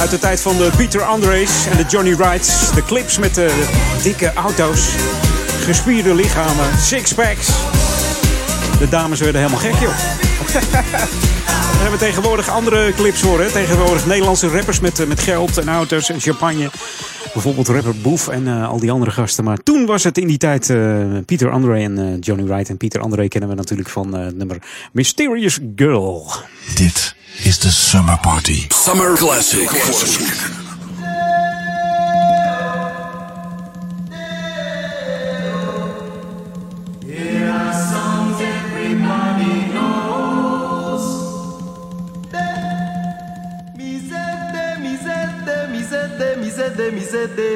Uit 0.00 0.10
de 0.10 0.18
tijd 0.18 0.40
van 0.40 0.56
de 0.56 0.70
Peter 0.76 1.02
Andres 1.02 1.50
en 1.70 1.76
de 1.76 1.84
Johnny 1.88 2.16
Wrights. 2.16 2.74
De 2.74 2.84
clips 2.84 3.18
met 3.18 3.34
de 3.34 3.66
dikke 4.02 4.32
auto's. 4.32 4.88
Gespierde 5.64 6.14
lichamen. 6.14 6.78
Sixpacks. 6.80 7.46
De 8.78 8.88
dames 8.88 9.20
werden 9.20 9.40
helemaal 9.40 9.60
gek, 9.60 9.78
joh. 9.80 9.94
We 11.82 11.88
hebben 11.88 11.98
tegenwoordig 11.98 12.48
andere 12.48 12.92
clips 12.92 13.20
hoor. 13.20 13.40
Hè? 13.40 13.50
Tegenwoordig 13.50 14.06
Nederlandse 14.06 14.48
rappers 14.48 14.80
met, 14.80 15.00
eh, 15.00 15.06
met 15.06 15.20
geld 15.20 15.58
en 15.58 15.68
auto's 15.68 16.10
en 16.10 16.20
champagne 16.20 16.70
bijvoorbeeld 17.32 17.68
rapper 17.68 18.00
Boef 18.00 18.28
en 18.28 18.46
eh, 18.46 18.68
al 18.68 18.78
die 18.78 18.90
andere 18.90 19.10
gasten. 19.10 19.44
Maar 19.44 19.58
toen 19.62 19.86
was 19.86 20.04
het 20.04 20.18
in 20.18 20.26
die 20.26 20.38
tijd 20.38 20.70
eh, 20.70 20.76
Peter 21.26 21.50
Andre 21.50 21.70
André 21.72 21.82
en 21.82 21.98
eh, 21.98 22.16
Johnny 22.20 22.44
Wright. 22.44 22.68
En 22.68 22.76
Peter 22.76 23.00
André 23.00 23.28
kennen 23.28 23.50
we 23.50 23.54
natuurlijk 23.54 23.88
van 23.88 24.10
nummer 24.10 24.58
Mysterious 24.92 25.58
Girl. 25.76 26.26
Dit 26.74 27.14
is 27.42 27.58
de 27.58 27.70
Summer 27.70 28.18
Party. 28.18 28.64
Summer 28.68 29.14
Classic. 29.14 29.70
de 47.28 47.51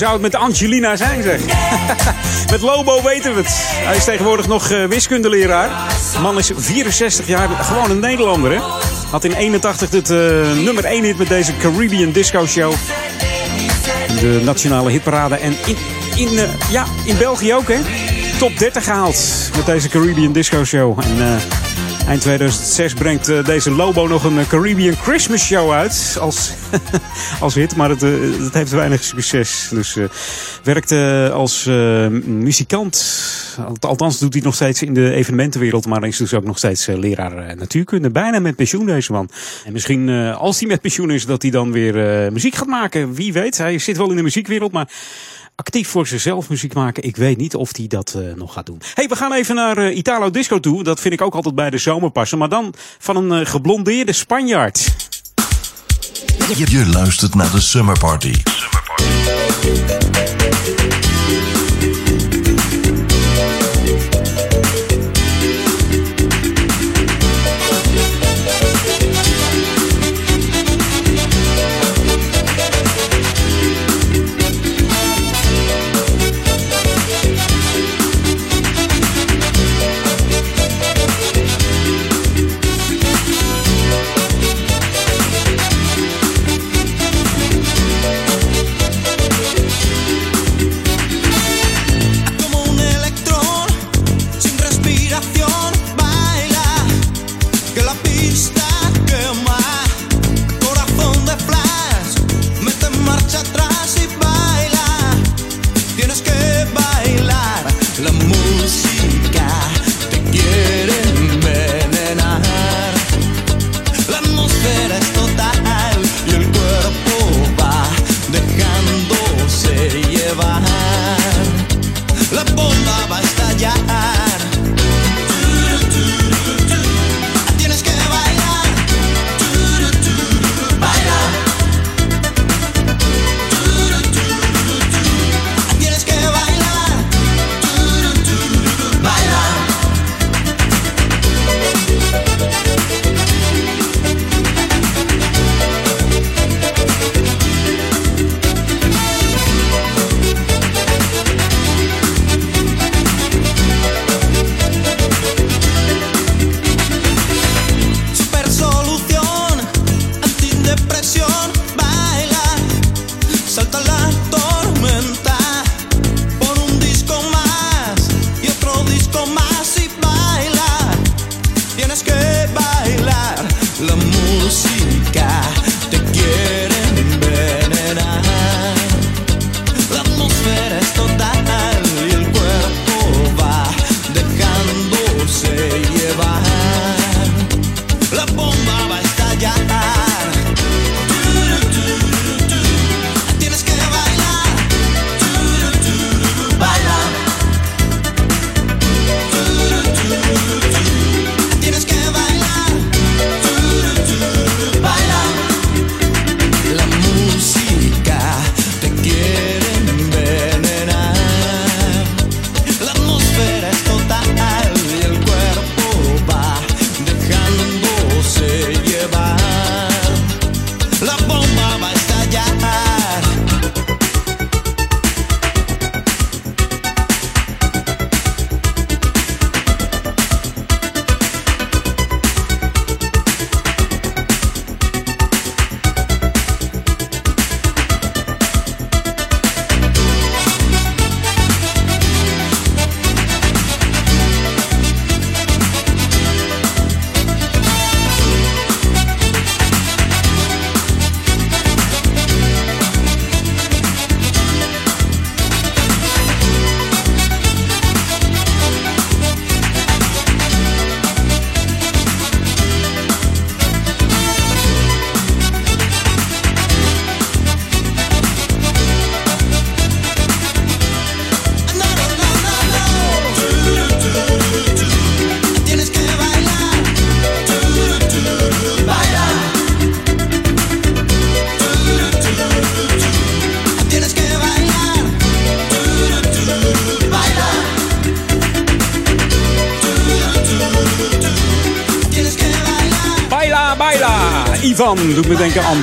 zou 0.00 0.12
het 0.12 0.22
met 0.22 0.34
Angelina 0.34 0.96
zijn, 0.96 1.22
zeg? 1.22 1.40
met 2.50 2.60
Lobo 2.60 3.02
weten 3.02 3.34
we 3.34 3.40
het. 3.40 3.50
Hij 3.56 3.96
is 3.96 4.04
tegenwoordig 4.04 4.46
nog 4.46 4.70
eh, 4.70 4.84
wiskundeleraar. 4.84 5.68
De 6.12 6.18
man 6.18 6.38
is 6.38 6.50
64 6.56 7.26
jaar, 7.26 7.48
gewoon 7.48 7.90
een 7.90 7.98
Nederlander, 7.98 8.50
hè? 8.52 8.58
Had 9.10 9.24
in 9.24 9.32
81 9.32 9.90
het 9.90 10.10
eh, 10.10 10.16
nummer 10.64 10.84
1 10.84 11.04
hit 11.04 11.18
met 11.18 11.28
deze 11.28 11.56
Caribbean 11.56 12.12
Disco 12.12 12.46
Show. 12.46 12.72
De 14.20 14.40
nationale 14.44 14.90
hitparade. 14.90 15.34
En 15.34 15.56
in, 15.66 15.76
in, 16.14 16.38
eh, 16.38 16.70
ja, 16.70 16.86
in 17.04 17.18
België 17.18 17.54
ook, 17.54 17.68
hè? 17.68 17.78
Top 18.38 18.58
30 18.58 18.84
gehaald 18.84 19.50
met 19.56 19.66
deze 19.66 19.88
Caribbean 19.88 20.32
Disco 20.32 20.64
Show. 20.64 20.98
En 20.98 21.40
Eind 22.10 22.22
2006 22.22 22.94
brengt 22.94 23.28
eh, 23.28 23.44
deze 23.44 23.70
Lobo 23.70 24.06
nog 24.06 24.24
een 24.24 24.38
eh, 24.38 24.48
Caribbean 24.48 24.94
Christmas 24.96 25.46
show 25.46 25.72
uit 25.72 26.16
als, 26.20 26.52
als 27.40 27.54
hit, 27.54 27.76
maar 27.76 27.88
het, 27.88 28.02
eh, 28.02 28.10
het 28.44 28.54
heeft 28.54 28.70
weinig 28.70 29.04
succes. 29.04 29.68
Dus 29.70 29.96
eh 29.96 30.04
werkt 30.62 30.90
eh, 30.90 31.30
als 31.30 31.64
muzikant, 32.24 33.26
Alt- 33.66 33.84
althans 33.84 34.18
doet 34.18 34.32
hij 34.32 34.42
nog 34.42 34.54
steeds 34.54 34.82
in 34.82 34.94
de 34.94 35.10
evenementenwereld, 35.10 35.86
maar 35.86 36.04
is 36.04 36.16
dus 36.16 36.34
ook 36.34 36.44
nog 36.44 36.58
steeds 36.58 36.86
leraar 36.86 37.56
natuurkunde. 37.56 38.10
Bijna 38.10 38.38
met 38.38 38.56
pensioen 38.56 38.86
deze 38.86 39.12
man. 39.12 39.28
En 39.64 39.72
misschien 39.72 40.08
als 40.34 40.58
hij 40.58 40.68
met 40.68 40.80
pensioen 40.80 41.10
is, 41.10 41.26
dat 41.26 41.42
hij 41.42 41.50
dan 41.50 41.72
weer 41.72 41.94
muziek 42.32 42.54
gaat 42.54 42.66
maken. 42.66 43.14
Wie 43.14 43.32
weet, 43.32 43.58
hij 43.58 43.78
zit 43.78 43.96
wel 43.96 44.10
in 44.10 44.16
de 44.16 44.22
muziekwereld, 44.22 44.72
maar 44.72 44.88
actief 45.60 45.88
voor 45.88 46.06
zichzelf 46.06 46.48
muziek 46.48 46.74
maken. 46.74 47.02
Ik 47.02 47.16
weet 47.16 47.36
niet 47.36 47.54
of 47.54 47.76
hij 47.76 47.86
dat 47.86 48.14
eh, 48.16 48.34
nog 48.34 48.52
gaat 48.52 48.66
doen. 48.66 48.80
hey, 48.94 49.08
we 49.08 49.16
gaan 49.16 49.32
even 49.32 49.54
naar 49.54 49.78
eh, 49.78 49.96
Italo 49.96 50.30
Disco 50.30 50.60
toe. 50.60 50.82
Dat 50.82 51.00
vind 51.00 51.14
ik 51.14 51.20
ook 51.20 51.34
altijd 51.34 51.54
bij 51.54 51.70
de 51.70 51.78
zomer 51.78 52.10
passen. 52.10 52.38
Maar 52.38 52.48
dan 52.48 52.74
van 52.98 53.16
een 53.16 53.40
eh, 53.40 53.46
geblondeerde 53.46 54.12
Spanjaard. 54.12 54.94
Je, 56.56 56.70
je 56.70 56.86
luistert 56.86 57.34
naar 57.34 57.50
de 57.50 57.60
Summer 57.60 57.98
Party. 57.98 58.34
Como 61.20 61.69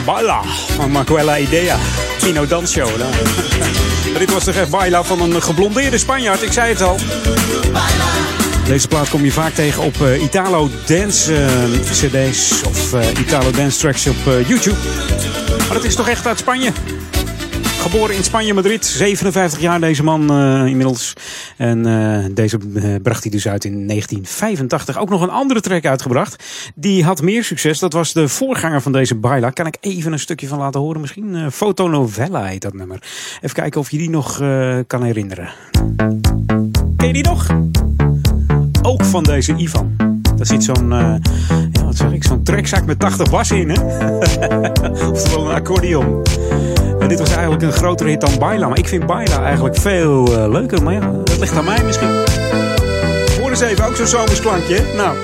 Baila 0.07 0.41
van 0.75 0.91
Macuela 0.91 1.37
Idea. 1.37 1.77
Pino. 2.21 2.45
Maar 4.11 4.19
dit 4.19 4.33
was 4.33 4.43
toch 4.43 4.55
echt 4.55 4.69
Baila 4.69 5.03
van 5.03 5.21
een 5.21 5.41
geblondeerde 5.41 5.97
Spanjaard, 5.97 6.41
ik 6.41 6.51
zei 6.51 6.69
het 6.69 6.81
al. 6.81 6.97
Deze 8.65 8.87
plaat 8.87 9.09
kom 9.09 9.23
je 9.23 9.31
vaak 9.31 9.53
tegen 9.53 9.83
op 9.83 10.01
eh, 10.01 10.21
Italo 10.21 10.69
Dance 10.85 11.35
eh, 11.35 11.51
CD's 11.91 12.61
of 12.67 12.93
eh, 12.93 13.19
Italo 13.19 13.51
Dance 13.51 13.79
tracks 13.79 14.07
op 14.07 14.15
YouTube. 14.47 14.77
Maar 15.57 15.73
dat 15.73 15.83
is 15.83 15.95
toch 15.95 16.09
echt 16.09 16.27
uit 16.27 16.39
Spanje? 16.39 16.71
Geboren 17.89 18.15
in 18.15 18.23
Spanje, 18.23 18.53
Madrid. 18.53 18.85
57 18.85 19.59
jaar 19.59 19.79
deze 19.79 20.03
man 20.03 20.29
eh, 20.29 20.65
inmiddels. 20.65 21.13
En 21.57 21.85
eh, 21.85 22.25
deze 22.31 22.59
eh, 22.75 22.95
bracht 23.01 23.23
hij 23.23 23.31
dus 23.31 23.47
uit 23.47 23.65
in 23.65 23.87
1985. 23.87 24.97
Ook 24.97 25.09
nog 25.09 25.21
een 25.21 25.29
andere 25.29 25.61
track 25.61 25.85
uitgebracht. 25.85 26.43
Die 26.75 27.03
had 27.03 27.21
meer 27.21 27.43
succes. 27.43 27.79
Dat 27.79 27.93
was 27.93 28.13
de 28.13 28.27
voorganger 28.27 28.81
van 28.81 28.91
deze 28.91 29.15
Baila. 29.15 29.49
Kan 29.49 29.65
ik 29.65 29.77
even 29.79 30.11
een 30.11 30.19
stukje 30.19 30.47
van 30.47 30.57
laten 30.57 30.79
horen 30.79 31.01
misschien? 31.01 31.51
Fotonovella 31.51 32.43
heet 32.43 32.61
dat 32.61 32.73
nummer. 32.73 32.99
Even 33.41 33.55
kijken 33.55 33.79
of 33.79 33.91
je 33.91 33.97
die 33.97 34.09
nog 34.09 34.37
kan 34.87 35.03
herinneren. 35.03 35.49
Ken 36.97 37.07
je 37.07 37.13
die 37.13 37.23
nog? 37.23 37.47
Ook 38.81 39.05
van 39.05 39.23
deze 39.23 39.55
Ivan. 39.55 39.95
Daar 40.35 40.45
zit 40.45 40.63
zo'n, 40.63 40.89
ja, 41.71 41.83
wat 41.83 41.95
zeg 41.95 42.11
ik, 42.11 42.23
zo'n 42.23 42.43
trekzak 42.43 42.85
met 42.85 42.99
80 42.99 43.29
bassen 43.29 43.57
in, 43.57 43.69
hè? 43.69 43.81
Oftewel 45.11 45.49
een 45.49 45.55
accordeon. 45.55 46.23
En 47.07 47.15
dit 47.15 47.21
was 47.27 47.31
eigenlijk 47.31 47.63
een 47.63 47.73
grotere 47.73 48.09
hit 48.09 48.21
dan 48.21 48.39
Baila. 48.39 48.67
Maar 48.67 48.77
ik 48.77 48.87
vind 48.87 49.05
Baila 49.05 49.43
eigenlijk 49.43 49.75
veel 49.75 50.27
eh, 50.27 50.49
leuker. 50.49 50.83
Maar 50.83 50.93
ja, 50.93 51.11
dat 51.23 51.37
ligt 51.39 51.55
aan 51.55 51.65
mij 51.65 51.83
misschien. 51.83 52.09
Hoor 53.39 53.49
eens 53.49 53.61
even, 53.61 53.85
ook 53.85 53.95
zo'n 53.95 54.07
zomersklankje. 54.07 54.81
Nou, 54.95 55.17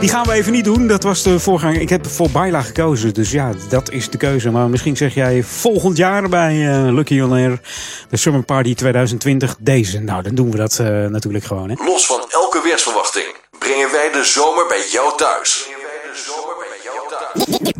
die 0.00 0.08
gaan 0.08 0.26
we 0.26 0.32
even 0.32 0.52
niet 0.52 0.64
doen. 0.64 0.86
Dat 0.86 1.02
was 1.02 1.22
de 1.22 1.40
voorganger. 1.40 1.80
Ik 1.80 1.88
heb 1.88 2.06
voor 2.06 2.30
Baila 2.30 2.62
gekozen. 2.62 3.14
Dus 3.14 3.30
ja, 3.30 3.52
dat 3.68 3.90
is 3.90 4.10
de 4.10 4.18
keuze. 4.18 4.50
Maar 4.50 4.68
misschien 4.68 4.96
zeg 4.96 5.14
jij 5.14 5.42
volgend 5.42 5.96
jaar 5.96 6.28
bij 6.28 6.68
eh, 6.68 6.92
Lucky 6.92 7.20
On 7.20 7.32
Air. 7.32 7.60
De 8.08 8.16
Summer 8.16 8.42
Party 8.42 8.74
2020. 8.74 9.56
Deze. 9.58 10.00
Nou, 10.00 10.22
dan 10.22 10.34
doen 10.34 10.50
we 10.50 10.56
dat 10.56 10.78
eh, 10.78 10.86
natuurlijk 10.86 11.44
gewoon. 11.44 11.70
Hè? 11.70 11.84
Los 11.84 12.06
van 12.06 12.20
elke 12.30 12.60
weersverwachting 12.64 13.34
brengen 13.58 13.90
wij 13.92 14.10
de 14.12 14.24
zomer 14.24 14.66
bij 14.68 14.86
jou 14.90 15.16
thuis. 15.16 15.68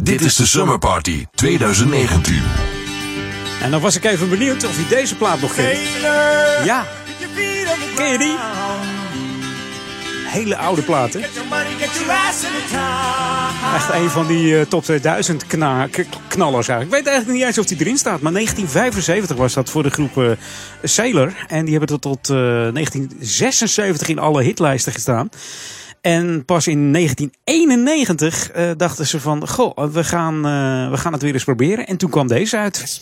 Dit 0.03 0.21
is 0.21 0.37
de 0.37 0.47
Summer 0.47 0.79
Party 0.79 1.27
2019. 1.35 2.74
En 3.65 3.71
dan 3.71 3.81
was 3.81 3.97
ik 3.97 4.05
even 4.05 4.29
benieuwd 4.29 4.65
of 4.65 4.77
je 4.77 4.87
deze 4.89 5.15
plaat 5.17 5.41
nog 5.41 5.55
kent. 5.55 5.79
Ja. 6.65 6.87
Ken 7.97 8.09
je 8.13 8.19
die? 8.19 8.37
Hele 10.27 10.57
oude 10.57 10.83
platen. 10.83 11.23
Echt 13.75 13.93
een 13.93 14.11
van 14.11 14.27
die 14.27 14.59
eh, 14.59 14.67
top 14.67 14.85
2000 14.85 15.47
kna- 15.47 15.87
k- 15.87 16.07
knallers 16.29 16.69
eigenlijk. 16.69 16.99
Ik 16.99 17.05
weet 17.05 17.07
eigenlijk 17.15 17.39
niet 17.39 17.47
eens 17.47 17.59
of 17.59 17.67
die 17.67 17.81
erin 17.81 17.99
staat. 17.99 18.21
Maar 18.21 18.33
1975 18.33 19.37
was 19.37 19.53
dat 19.55 19.71
voor 19.71 19.83
de 19.83 19.91
groep 19.91 20.19
eh, 20.19 20.31
Sailor. 20.83 21.33
En 21.49 21.65
die 21.65 21.79
hebben 21.79 22.01
tot, 22.01 22.03
tot 22.03 22.29
eh, 22.37 22.37
1976 22.37 24.09
in 24.09 24.19
alle 24.19 24.43
hitlijsten 24.43 24.93
gestaan. 24.93 25.29
En 26.05 26.45
pas 26.45 26.67
in 26.67 26.93
1991 26.93 28.51
eh, 28.51 28.71
dachten 28.77 29.07
ze 29.07 29.21
van... 29.21 29.49
Goh, 29.49 29.93
we 29.93 30.05
gaan, 30.05 30.35
eh, 30.37 30.91
we 30.91 30.97
gaan 30.97 31.13
het 31.13 31.23
weer 31.23 31.33
eens 31.33 31.45
proberen. 31.45 31.87
En 31.87 31.97
toen 31.97 32.11
kwam 32.11 32.29
deze 32.29 32.57
uit. 32.57 33.01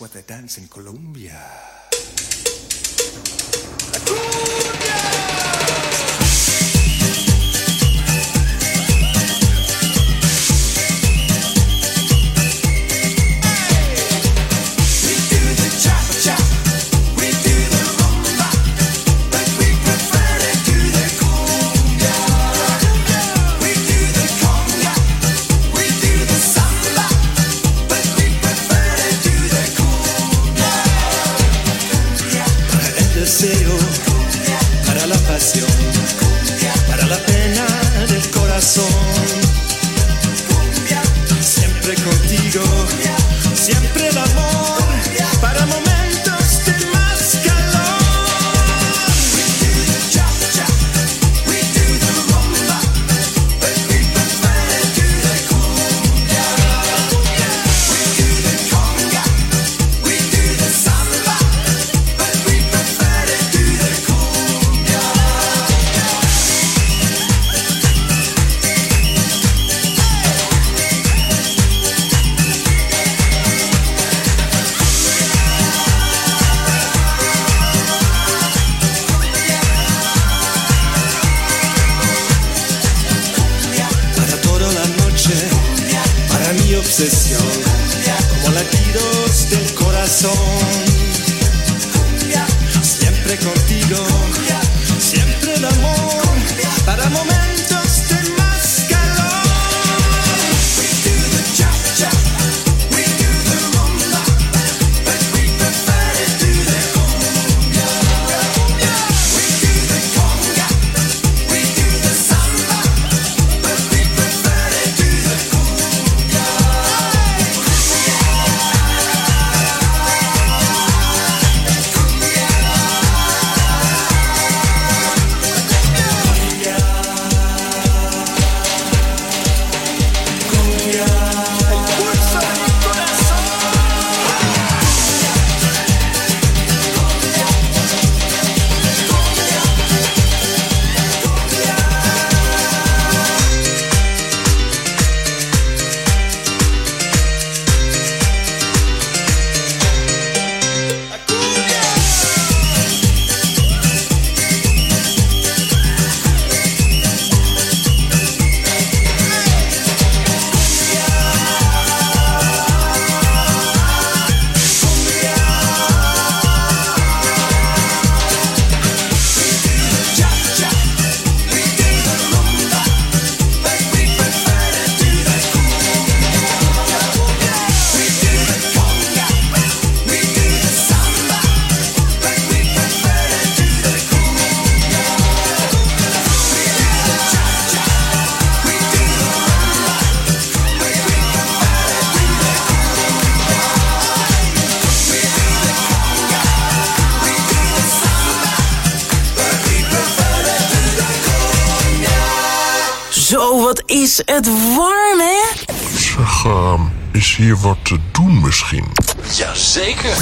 Is 204.25 204.35
het 204.35 204.75
warm, 204.77 205.21
hè? 205.21 205.75
Zeg, 205.97 206.45
ehm, 206.45 206.81
is 207.13 207.37
hier 207.37 207.57
wat 207.57 207.77
te 207.83 207.99
doen 208.13 208.41
misschien? 208.41 208.93
Jazeker. 209.37 210.17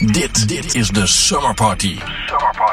Dit, 0.00 0.48
dit 0.48 0.74
is 0.74 0.88
de 0.88 1.06
Summer 1.06 1.54
Party. 1.54 1.98
Summer 2.26 2.54
Party. 2.56 2.65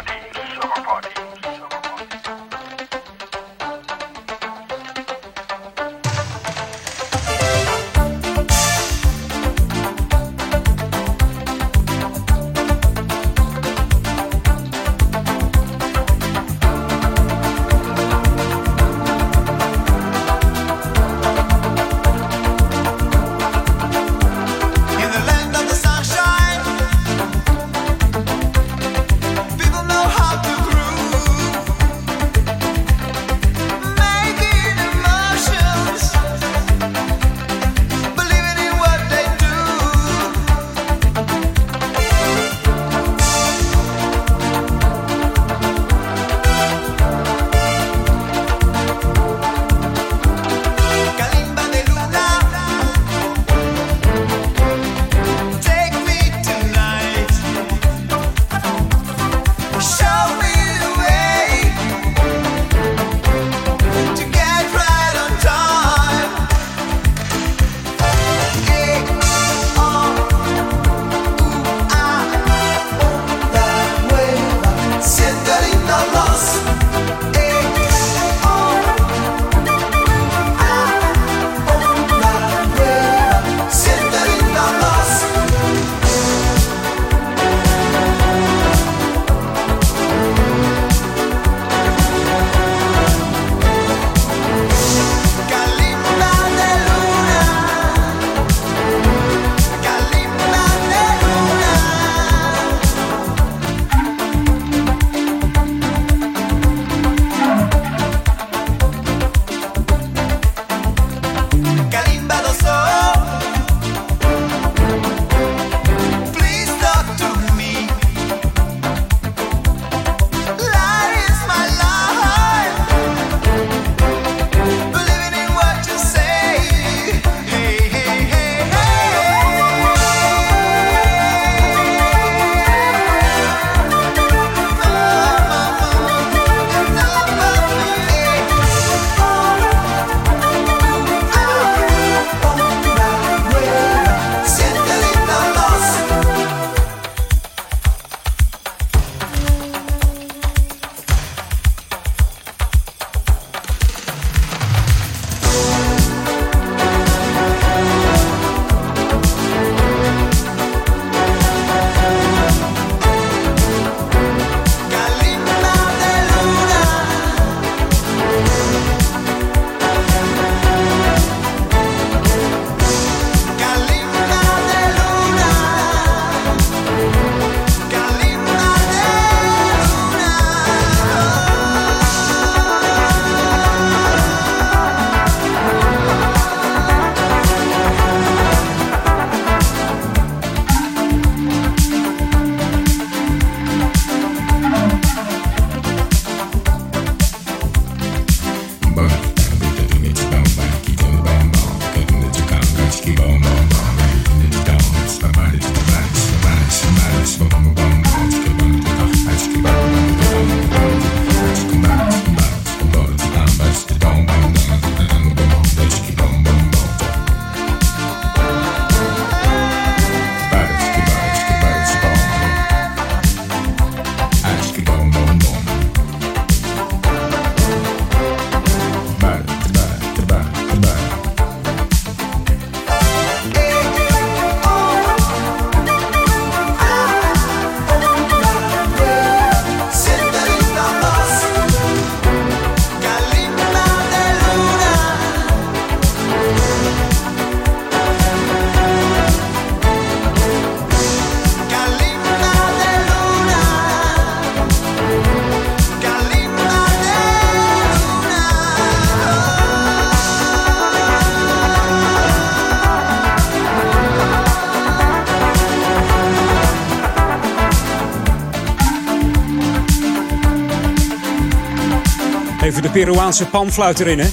Even 272.63 272.81
de 272.81 272.89
Peruaanse 272.89 273.45
panfluit 273.45 273.99
erin, 273.99 274.19
hè? 274.19 274.27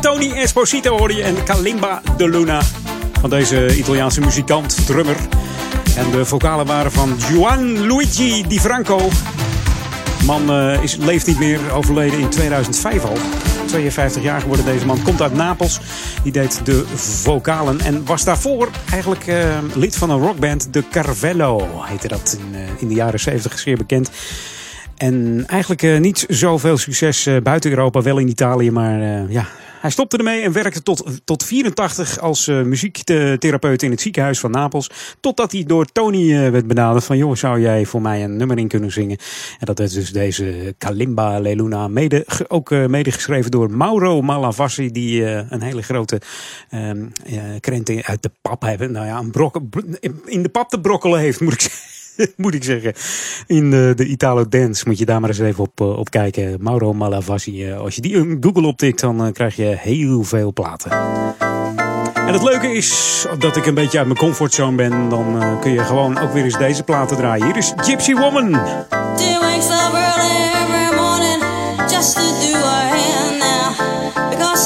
Tony 0.00 0.32
Esposito 0.32 0.98
hoorde 0.98 1.14
je 1.14 1.22
en 1.22 1.44
Kalimba 1.44 2.02
de 2.16 2.28
Luna. 2.28 2.62
Van 3.20 3.30
deze 3.30 3.76
Italiaanse 3.76 4.20
muzikant, 4.20 4.86
drummer. 4.86 5.16
En 5.96 6.10
de 6.10 6.24
vocalen 6.24 6.66
waren 6.66 6.92
van 6.92 7.16
Juan 7.30 7.86
Luigi 7.86 8.44
Di 8.48 8.60
Franco. 8.60 9.08
Man 10.26 10.50
eh, 10.50 10.82
is, 10.82 10.96
leeft 10.96 11.26
niet 11.26 11.38
meer, 11.38 11.72
overleden 11.72 12.18
in 12.18 12.28
2005 12.28 13.04
al. 13.04 13.16
52 13.66 14.22
jaar 14.22 14.40
geworden 14.40 14.64
deze 14.64 14.86
man. 14.86 15.02
Komt 15.02 15.22
uit 15.22 15.34
Napels. 15.34 15.80
Die 16.22 16.32
deed 16.32 16.60
de 16.64 16.84
vocalen. 16.94 17.80
En 17.80 18.04
was 18.04 18.24
daarvoor 18.24 18.68
eigenlijk 18.90 19.26
eh, 19.26 19.58
lid 19.74 19.96
van 19.96 20.10
een 20.10 20.20
rockband. 20.20 20.72
De 20.72 20.84
Carvello 20.90 21.68
heette 21.82 22.08
dat 22.08 22.38
in, 22.38 22.54
eh, 22.54 22.60
in 22.78 22.88
de 22.88 22.94
jaren 22.94 23.20
70 23.20 23.58
zeer 23.58 23.76
bekend. 23.76 24.10
En 24.96 25.44
eigenlijk 25.46 25.82
eh, 25.82 25.98
niet 25.98 26.26
zoveel 26.28 26.76
succes 26.76 27.26
eh, 27.26 27.36
buiten 27.42 27.70
Europa, 27.70 28.02
wel 28.02 28.18
in 28.18 28.28
Italië. 28.28 28.70
Maar 28.70 29.00
eh, 29.00 29.30
ja, 29.30 29.46
hij 29.86 29.94
stopte 29.94 30.16
ermee 30.16 30.42
en 30.42 30.52
werkte 30.52 30.82
tot, 30.82 31.20
tot 31.24 31.44
84 31.44 32.18
als 32.18 32.48
eh, 32.48 32.62
muziektherapeut 32.62 33.82
in 33.82 33.90
het 33.90 34.00
ziekenhuis 34.00 34.38
van 34.40 34.50
Napels. 34.50 34.90
Totdat 35.20 35.52
hij 35.52 35.64
door 35.64 35.86
Tony 35.92 36.50
werd 36.50 36.66
benaderd 36.66 37.04
van... 37.04 37.16
joh, 37.16 37.34
zou 37.34 37.60
jij 37.60 37.84
voor 37.84 38.02
mij 38.02 38.24
een 38.24 38.36
nummer 38.36 38.58
in 38.58 38.68
kunnen 38.68 38.92
zingen? 38.92 39.18
En 39.58 39.66
dat 39.66 39.80
is 39.80 39.92
dus 39.92 40.12
deze 40.12 40.74
Kalimba 40.78 41.38
Leluna. 41.38 41.88
Mede, 41.88 42.26
ook 42.48 42.70
eh, 42.70 42.86
medegeschreven 42.86 43.50
door 43.50 43.70
Mauro 43.70 44.22
Malavasi... 44.22 44.90
die 44.90 45.24
een 45.24 45.62
hele 45.62 45.82
grote 45.82 46.20
ehm 46.70 47.06
eh, 47.26 47.40
krenten 47.60 48.04
uit 48.04 48.22
de 48.22 48.30
pap 48.42 48.62
hebben. 48.62 48.92
Nou 48.92 49.06
ja, 49.06 49.18
een 49.18 49.30
brok, 49.30 49.60
in 50.24 50.42
de 50.42 50.48
pap 50.48 50.68
te 50.68 50.80
brokkelen 50.80 51.20
heeft, 51.20 51.40
moet 51.40 51.52
ik 51.52 51.60
zeggen. 51.60 51.95
moet 52.36 52.54
ik 52.54 52.64
zeggen. 52.64 52.92
In 53.46 53.70
de, 53.70 53.92
de 53.96 54.06
Italo 54.06 54.48
Dance 54.48 54.84
moet 54.86 54.98
je 54.98 55.04
daar 55.04 55.20
maar 55.20 55.30
eens 55.30 55.38
even 55.38 55.64
op, 55.64 55.80
eh, 55.80 55.98
op 55.98 56.10
kijken. 56.10 56.56
Mauro 56.60 56.92
Malavasi. 56.92 57.64
eh, 57.64 57.78
als 57.78 57.94
je 57.94 58.00
die 58.00 58.12
in 58.12 58.36
Google 58.40 58.66
optikt, 58.66 59.00
dan 59.00 59.24
eh, 59.24 59.32
krijg 59.32 59.56
je 59.56 59.76
heel 59.78 60.22
veel 60.22 60.52
platen. 60.52 60.90
En 62.26 62.32
het 62.32 62.42
leuke 62.42 62.72
is 62.72 63.26
dat 63.38 63.56
ik 63.56 63.66
een 63.66 63.74
beetje 63.74 63.98
uit 63.98 64.06
mijn 64.06 64.18
comfortzone 64.18 64.76
ben. 64.76 65.08
Dan 65.08 65.42
eh, 65.42 65.60
kun 65.60 65.72
je 65.72 65.84
gewoon 65.84 66.18
ook 66.18 66.32
weer 66.32 66.44
eens 66.44 66.58
deze 66.58 66.82
platen 66.82 67.16
draaien. 67.16 67.44
Hier 67.44 67.56
is 67.56 67.72
Gypsy 67.76 68.14
Woman. 68.14 68.50
Just 71.90 72.16
to 72.16 72.22
do 72.40 72.52
now 73.38 74.30
because. 74.30 74.56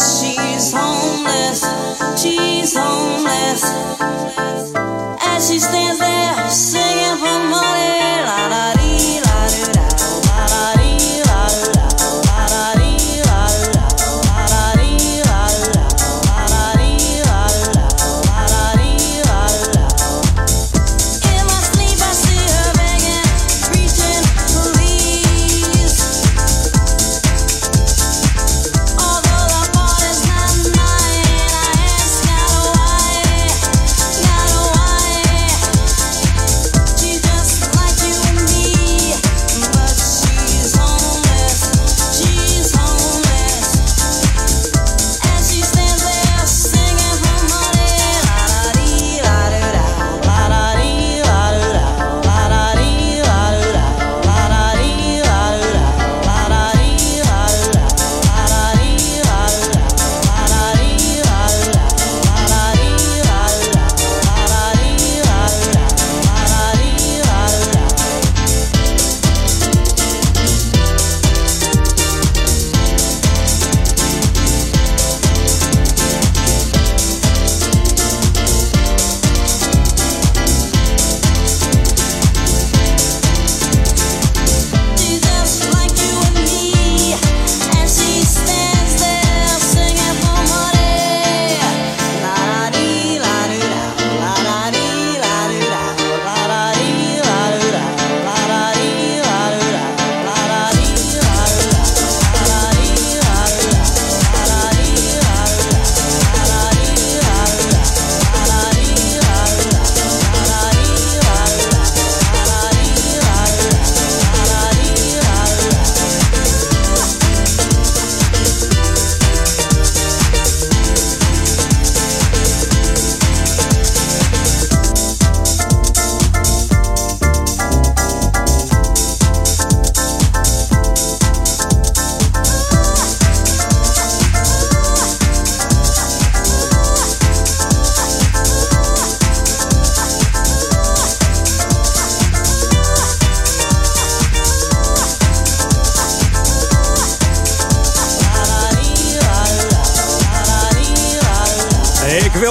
She 0.00 0.36
songless, 0.58 1.60
she 2.16 2.62
songless. 2.62 3.62
As 5.20 5.50
she 5.50 5.58
stands 5.58 5.98
there 5.98 6.50
singing 6.50 7.16
for 7.18 7.38
money, 7.48 8.79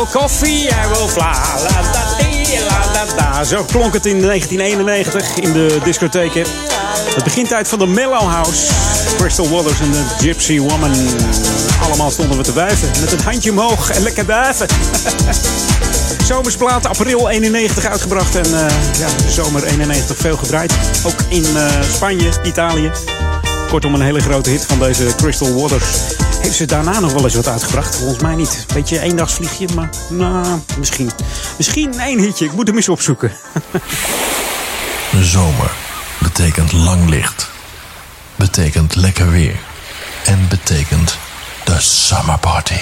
wil 0.05 0.21
koffie, 0.21 0.61
jij 0.61 0.87
wil 0.87 1.07
vla. 1.07 1.31
La, 1.61 1.81
la. 3.15 3.43
Zo 3.43 3.63
klonk 3.63 3.93
het 3.93 4.05
in 4.05 4.21
1991 4.21 5.35
in 5.35 5.53
de 5.53 5.79
discotheken. 5.83 6.45
Het 7.15 7.23
begintijd 7.23 7.67
van 7.67 7.79
de 7.79 7.87
Mellow 7.87 8.27
House. 8.27 8.71
Crystal 9.17 9.49
Waters 9.49 9.79
en 9.79 9.91
de 9.91 10.03
Gypsy 10.17 10.59
Woman. 10.59 10.91
Allemaal 11.81 12.11
stonden 12.11 12.37
we 12.37 12.43
te 12.43 12.53
wuiven. 12.53 12.89
Met 12.99 13.11
het 13.11 13.23
handje 13.23 13.51
omhoog 13.51 13.91
en 13.91 14.01
lekker 14.01 14.25
duiven. 14.25 14.67
Zomersplaat, 16.27 16.85
april 16.85 17.29
91 17.29 17.85
uitgebracht. 17.85 18.35
En 18.35 18.45
eh, 18.45 18.99
ja, 18.99 19.07
zomer 19.29 19.63
91 19.63 20.17
veel 20.17 20.37
gedraaid. 20.37 20.73
Ook 21.05 21.19
in 21.27 21.45
eh, 21.57 21.65
Spanje, 21.93 22.29
Italië. 22.43 22.91
Kortom, 23.69 23.93
een 23.93 24.01
hele 24.01 24.21
grote 24.21 24.49
hit 24.49 24.65
van 24.65 24.79
deze 24.79 25.05
Crystal 25.15 25.53
Waters. 25.53 25.87
Heeft 26.41 26.55
ze 26.55 26.65
daarna 26.65 26.99
nog 26.99 27.13
wel 27.13 27.23
eens 27.23 27.35
wat 27.35 27.47
uitgebracht? 27.47 27.95
Volgens 27.95 28.19
mij 28.19 28.35
niet. 28.35 28.65
Beetje 28.73 28.99
eendagsvliegje, 28.99 29.67
maar 29.75 29.89
nou, 30.09 30.59
misschien. 30.77 31.11
Misschien 31.57 31.99
één 31.99 32.19
hitje. 32.19 32.45
Ik 32.45 32.51
moet 32.51 32.67
hem 32.67 32.75
eens 32.75 32.89
opzoeken. 32.89 33.31
De 35.11 35.23
zomer 35.23 35.71
betekent 36.19 36.71
lang 36.71 37.09
licht. 37.09 37.49
Betekent 38.35 38.95
lekker 38.95 39.31
weer. 39.31 39.59
En 40.25 40.47
betekent 40.49 41.17
de 41.63 41.79
summer 41.79 42.39
party. 42.39 42.79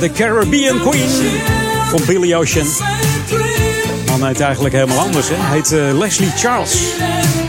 De 0.00 0.10
Caribbean 0.12 0.80
Queen 0.80 1.08
van 1.88 2.00
Billy 2.06 2.34
Ocean. 2.34 2.66
Man 4.06 4.26
heet 4.26 4.40
eigenlijk 4.40 4.74
helemaal 4.74 4.98
anders, 4.98 5.28
hè. 5.28 5.34
Heet 5.38 5.72
eh, 5.72 5.98
Leslie 5.98 6.30
Charles. 6.30 6.82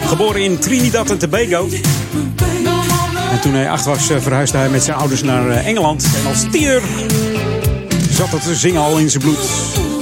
Geboren 0.06 0.42
in 0.42 0.60
Trinidad 0.60 1.10
en 1.10 1.18
Tobago. 1.18 1.68
En 3.32 3.40
toen 3.42 3.54
hij 3.54 3.70
acht 3.70 3.86
was, 3.86 4.10
eh, 4.10 4.18
verhuisde 4.20 4.58
hij 4.58 4.70
met 4.70 4.84
zijn 4.84 4.98
ouders 4.98 5.24
naar 5.24 5.50
eh, 5.50 5.68
Engeland. 5.68 6.08
En 6.16 6.28
als 6.28 6.46
tiener 6.52 6.82
zat 8.12 8.30
het 8.32 8.58
zingen 8.58 8.82
al 8.82 8.98
in 8.98 9.10
zijn 9.10 9.24
bloed. 9.24 9.50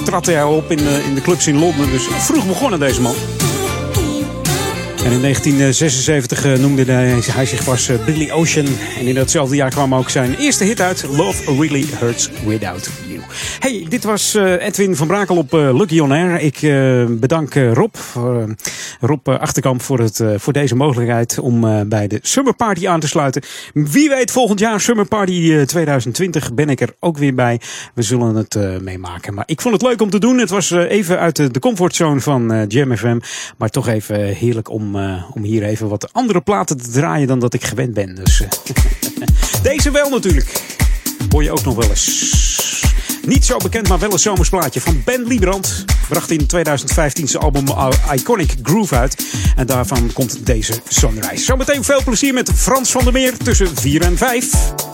Trad 0.05 0.25
hij 0.25 0.43
op 0.43 0.71
in, 0.71 0.79
in 0.79 1.15
de 1.15 1.21
clubs 1.21 1.47
in 1.47 1.59
Londen. 1.59 1.91
Dus 1.91 2.07
vroeg 2.19 2.47
begonnen 2.47 2.79
deze 2.79 3.01
man. 3.01 3.15
En 5.03 5.11
in 5.11 5.21
1976 5.21 6.45
eh, 6.45 6.53
noemde 6.53 6.91
hij, 6.91 7.45
zich 7.45 7.63
pas 7.63 7.89
eh, 7.89 8.05
Billy 8.05 8.31
Ocean. 8.31 8.65
En 8.99 9.07
in 9.07 9.15
datzelfde 9.15 9.55
jaar 9.55 9.69
kwam 9.69 9.95
ook 9.95 10.09
zijn 10.09 10.35
eerste 10.35 10.63
hit 10.63 10.81
uit. 10.81 11.05
Love 11.11 11.55
Really 11.59 11.85
Hurts 11.99 12.29
Without 12.45 12.89
You. 13.07 13.21
Hey, 13.59 13.85
dit 13.89 14.03
was 14.03 14.35
eh, 14.35 14.65
Edwin 14.65 14.95
van 14.95 15.07
Brakel 15.07 15.35
op 15.35 15.51
Lucky 15.51 15.99
On 15.99 16.11
Air. 16.11 16.39
Ik 16.39 16.59
bedank 17.19 17.53
Rob, 17.53 17.95
voor, 17.95 18.55
Rob 18.99 19.27
eh, 19.27 19.39
Achterkamp 19.39 19.81
voor, 19.81 19.99
het, 19.99 20.19
eh, 20.19 20.29
voor 20.37 20.53
deze 20.53 20.75
mogelijkheid 20.75 21.39
om 21.39 21.65
eh, 21.65 21.81
bij 21.85 22.07
de 22.07 22.19
Summer 22.21 22.55
Party 22.55 22.87
aan 22.87 22.99
te 22.99 23.07
sluiten. 23.07 23.41
Wie 23.73 24.09
weet 24.09 24.31
volgend 24.31 24.59
jaar 24.59 24.81
Summer 24.81 25.05
Party 25.05 25.53
eh, 25.53 25.61
2020 25.61 26.53
ben 26.53 26.69
ik 26.69 26.81
er 26.81 26.95
ook 26.99 27.17
weer 27.17 27.35
bij. 27.35 27.61
We 27.93 28.01
zullen 28.01 28.35
het 28.35 28.81
meemaken. 28.81 29.33
Maar 29.33 29.43
ik 29.47 29.61
vond 29.61 29.73
het 29.73 29.83
leuk 29.83 30.01
om 30.01 30.09
te 30.09 30.19
doen. 30.19 30.37
Het 30.37 30.49
was 30.49 30.71
even 30.71 31.19
uit 31.19 31.35
de, 31.35 31.59
comfortzone 31.59 32.19
van 32.19 32.65
Jam 32.67 32.97
FM. 32.97 33.19
Maar 33.57 33.69
toch 33.69 33.87
even 33.87 34.25
heerlijk 34.25 34.69
om, 34.69 34.95
om 35.33 35.43
hier 35.43 35.63
even 35.63 35.89
wat 35.89 36.13
andere 36.13 36.41
platen 36.41 36.77
te 36.77 36.89
draaien 36.91 37.27
dan 37.27 37.39
dat 37.39 37.53
ik 37.53 37.63
gewend 37.63 37.93
ben. 37.93 38.15
Dus, 38.15 38.43
deze 39.63 39.91
wel 39.91 40.09
natuurlijk. 40.09 40.61
Hoor 41.29 41.43
je 41.43 41.51
ook 41.51 41.63
nog 41.63 41.75
wel 41.75 41.89
eens. 41.89 42.68
Niet 43.29 43.45
zo 43.45 43.57
bekend, 43.57 43.87
maar 43.87 43.99
wel 43.99 44.11
een 44.11 44.19
zomersplaatje 44.19 44.81
van 44.81 45.01
Ben 45.05 45.27
Liebrand. 45.27 45.85
Bracht 46.07 46.31
in 46.31 46.45
2015 46.45 47.27
zijn 47.27 47.43
album 47.43 47.65
Iconic 48.13 48.55
Groove 48.63 48.95
uit. 48.95 49.25
En 49.55 49.65
daarvan 49.65 50.13
komt 50.13 50.45
deze 50.45 50.73
Sunrise. 50.87 51.43
Zometeen 51.43 51.83
veel 51.83 52.03
plezier 52.03 52.33
met 52.33 52.51
Frans 52.55 52.91
van 52.91 53.03
der 53.03 53.13
Meer 53.13 53.37
tussen 53.37 53.75
4 53.75 54.01
en 54.01 54.17
5. 54.17 54.88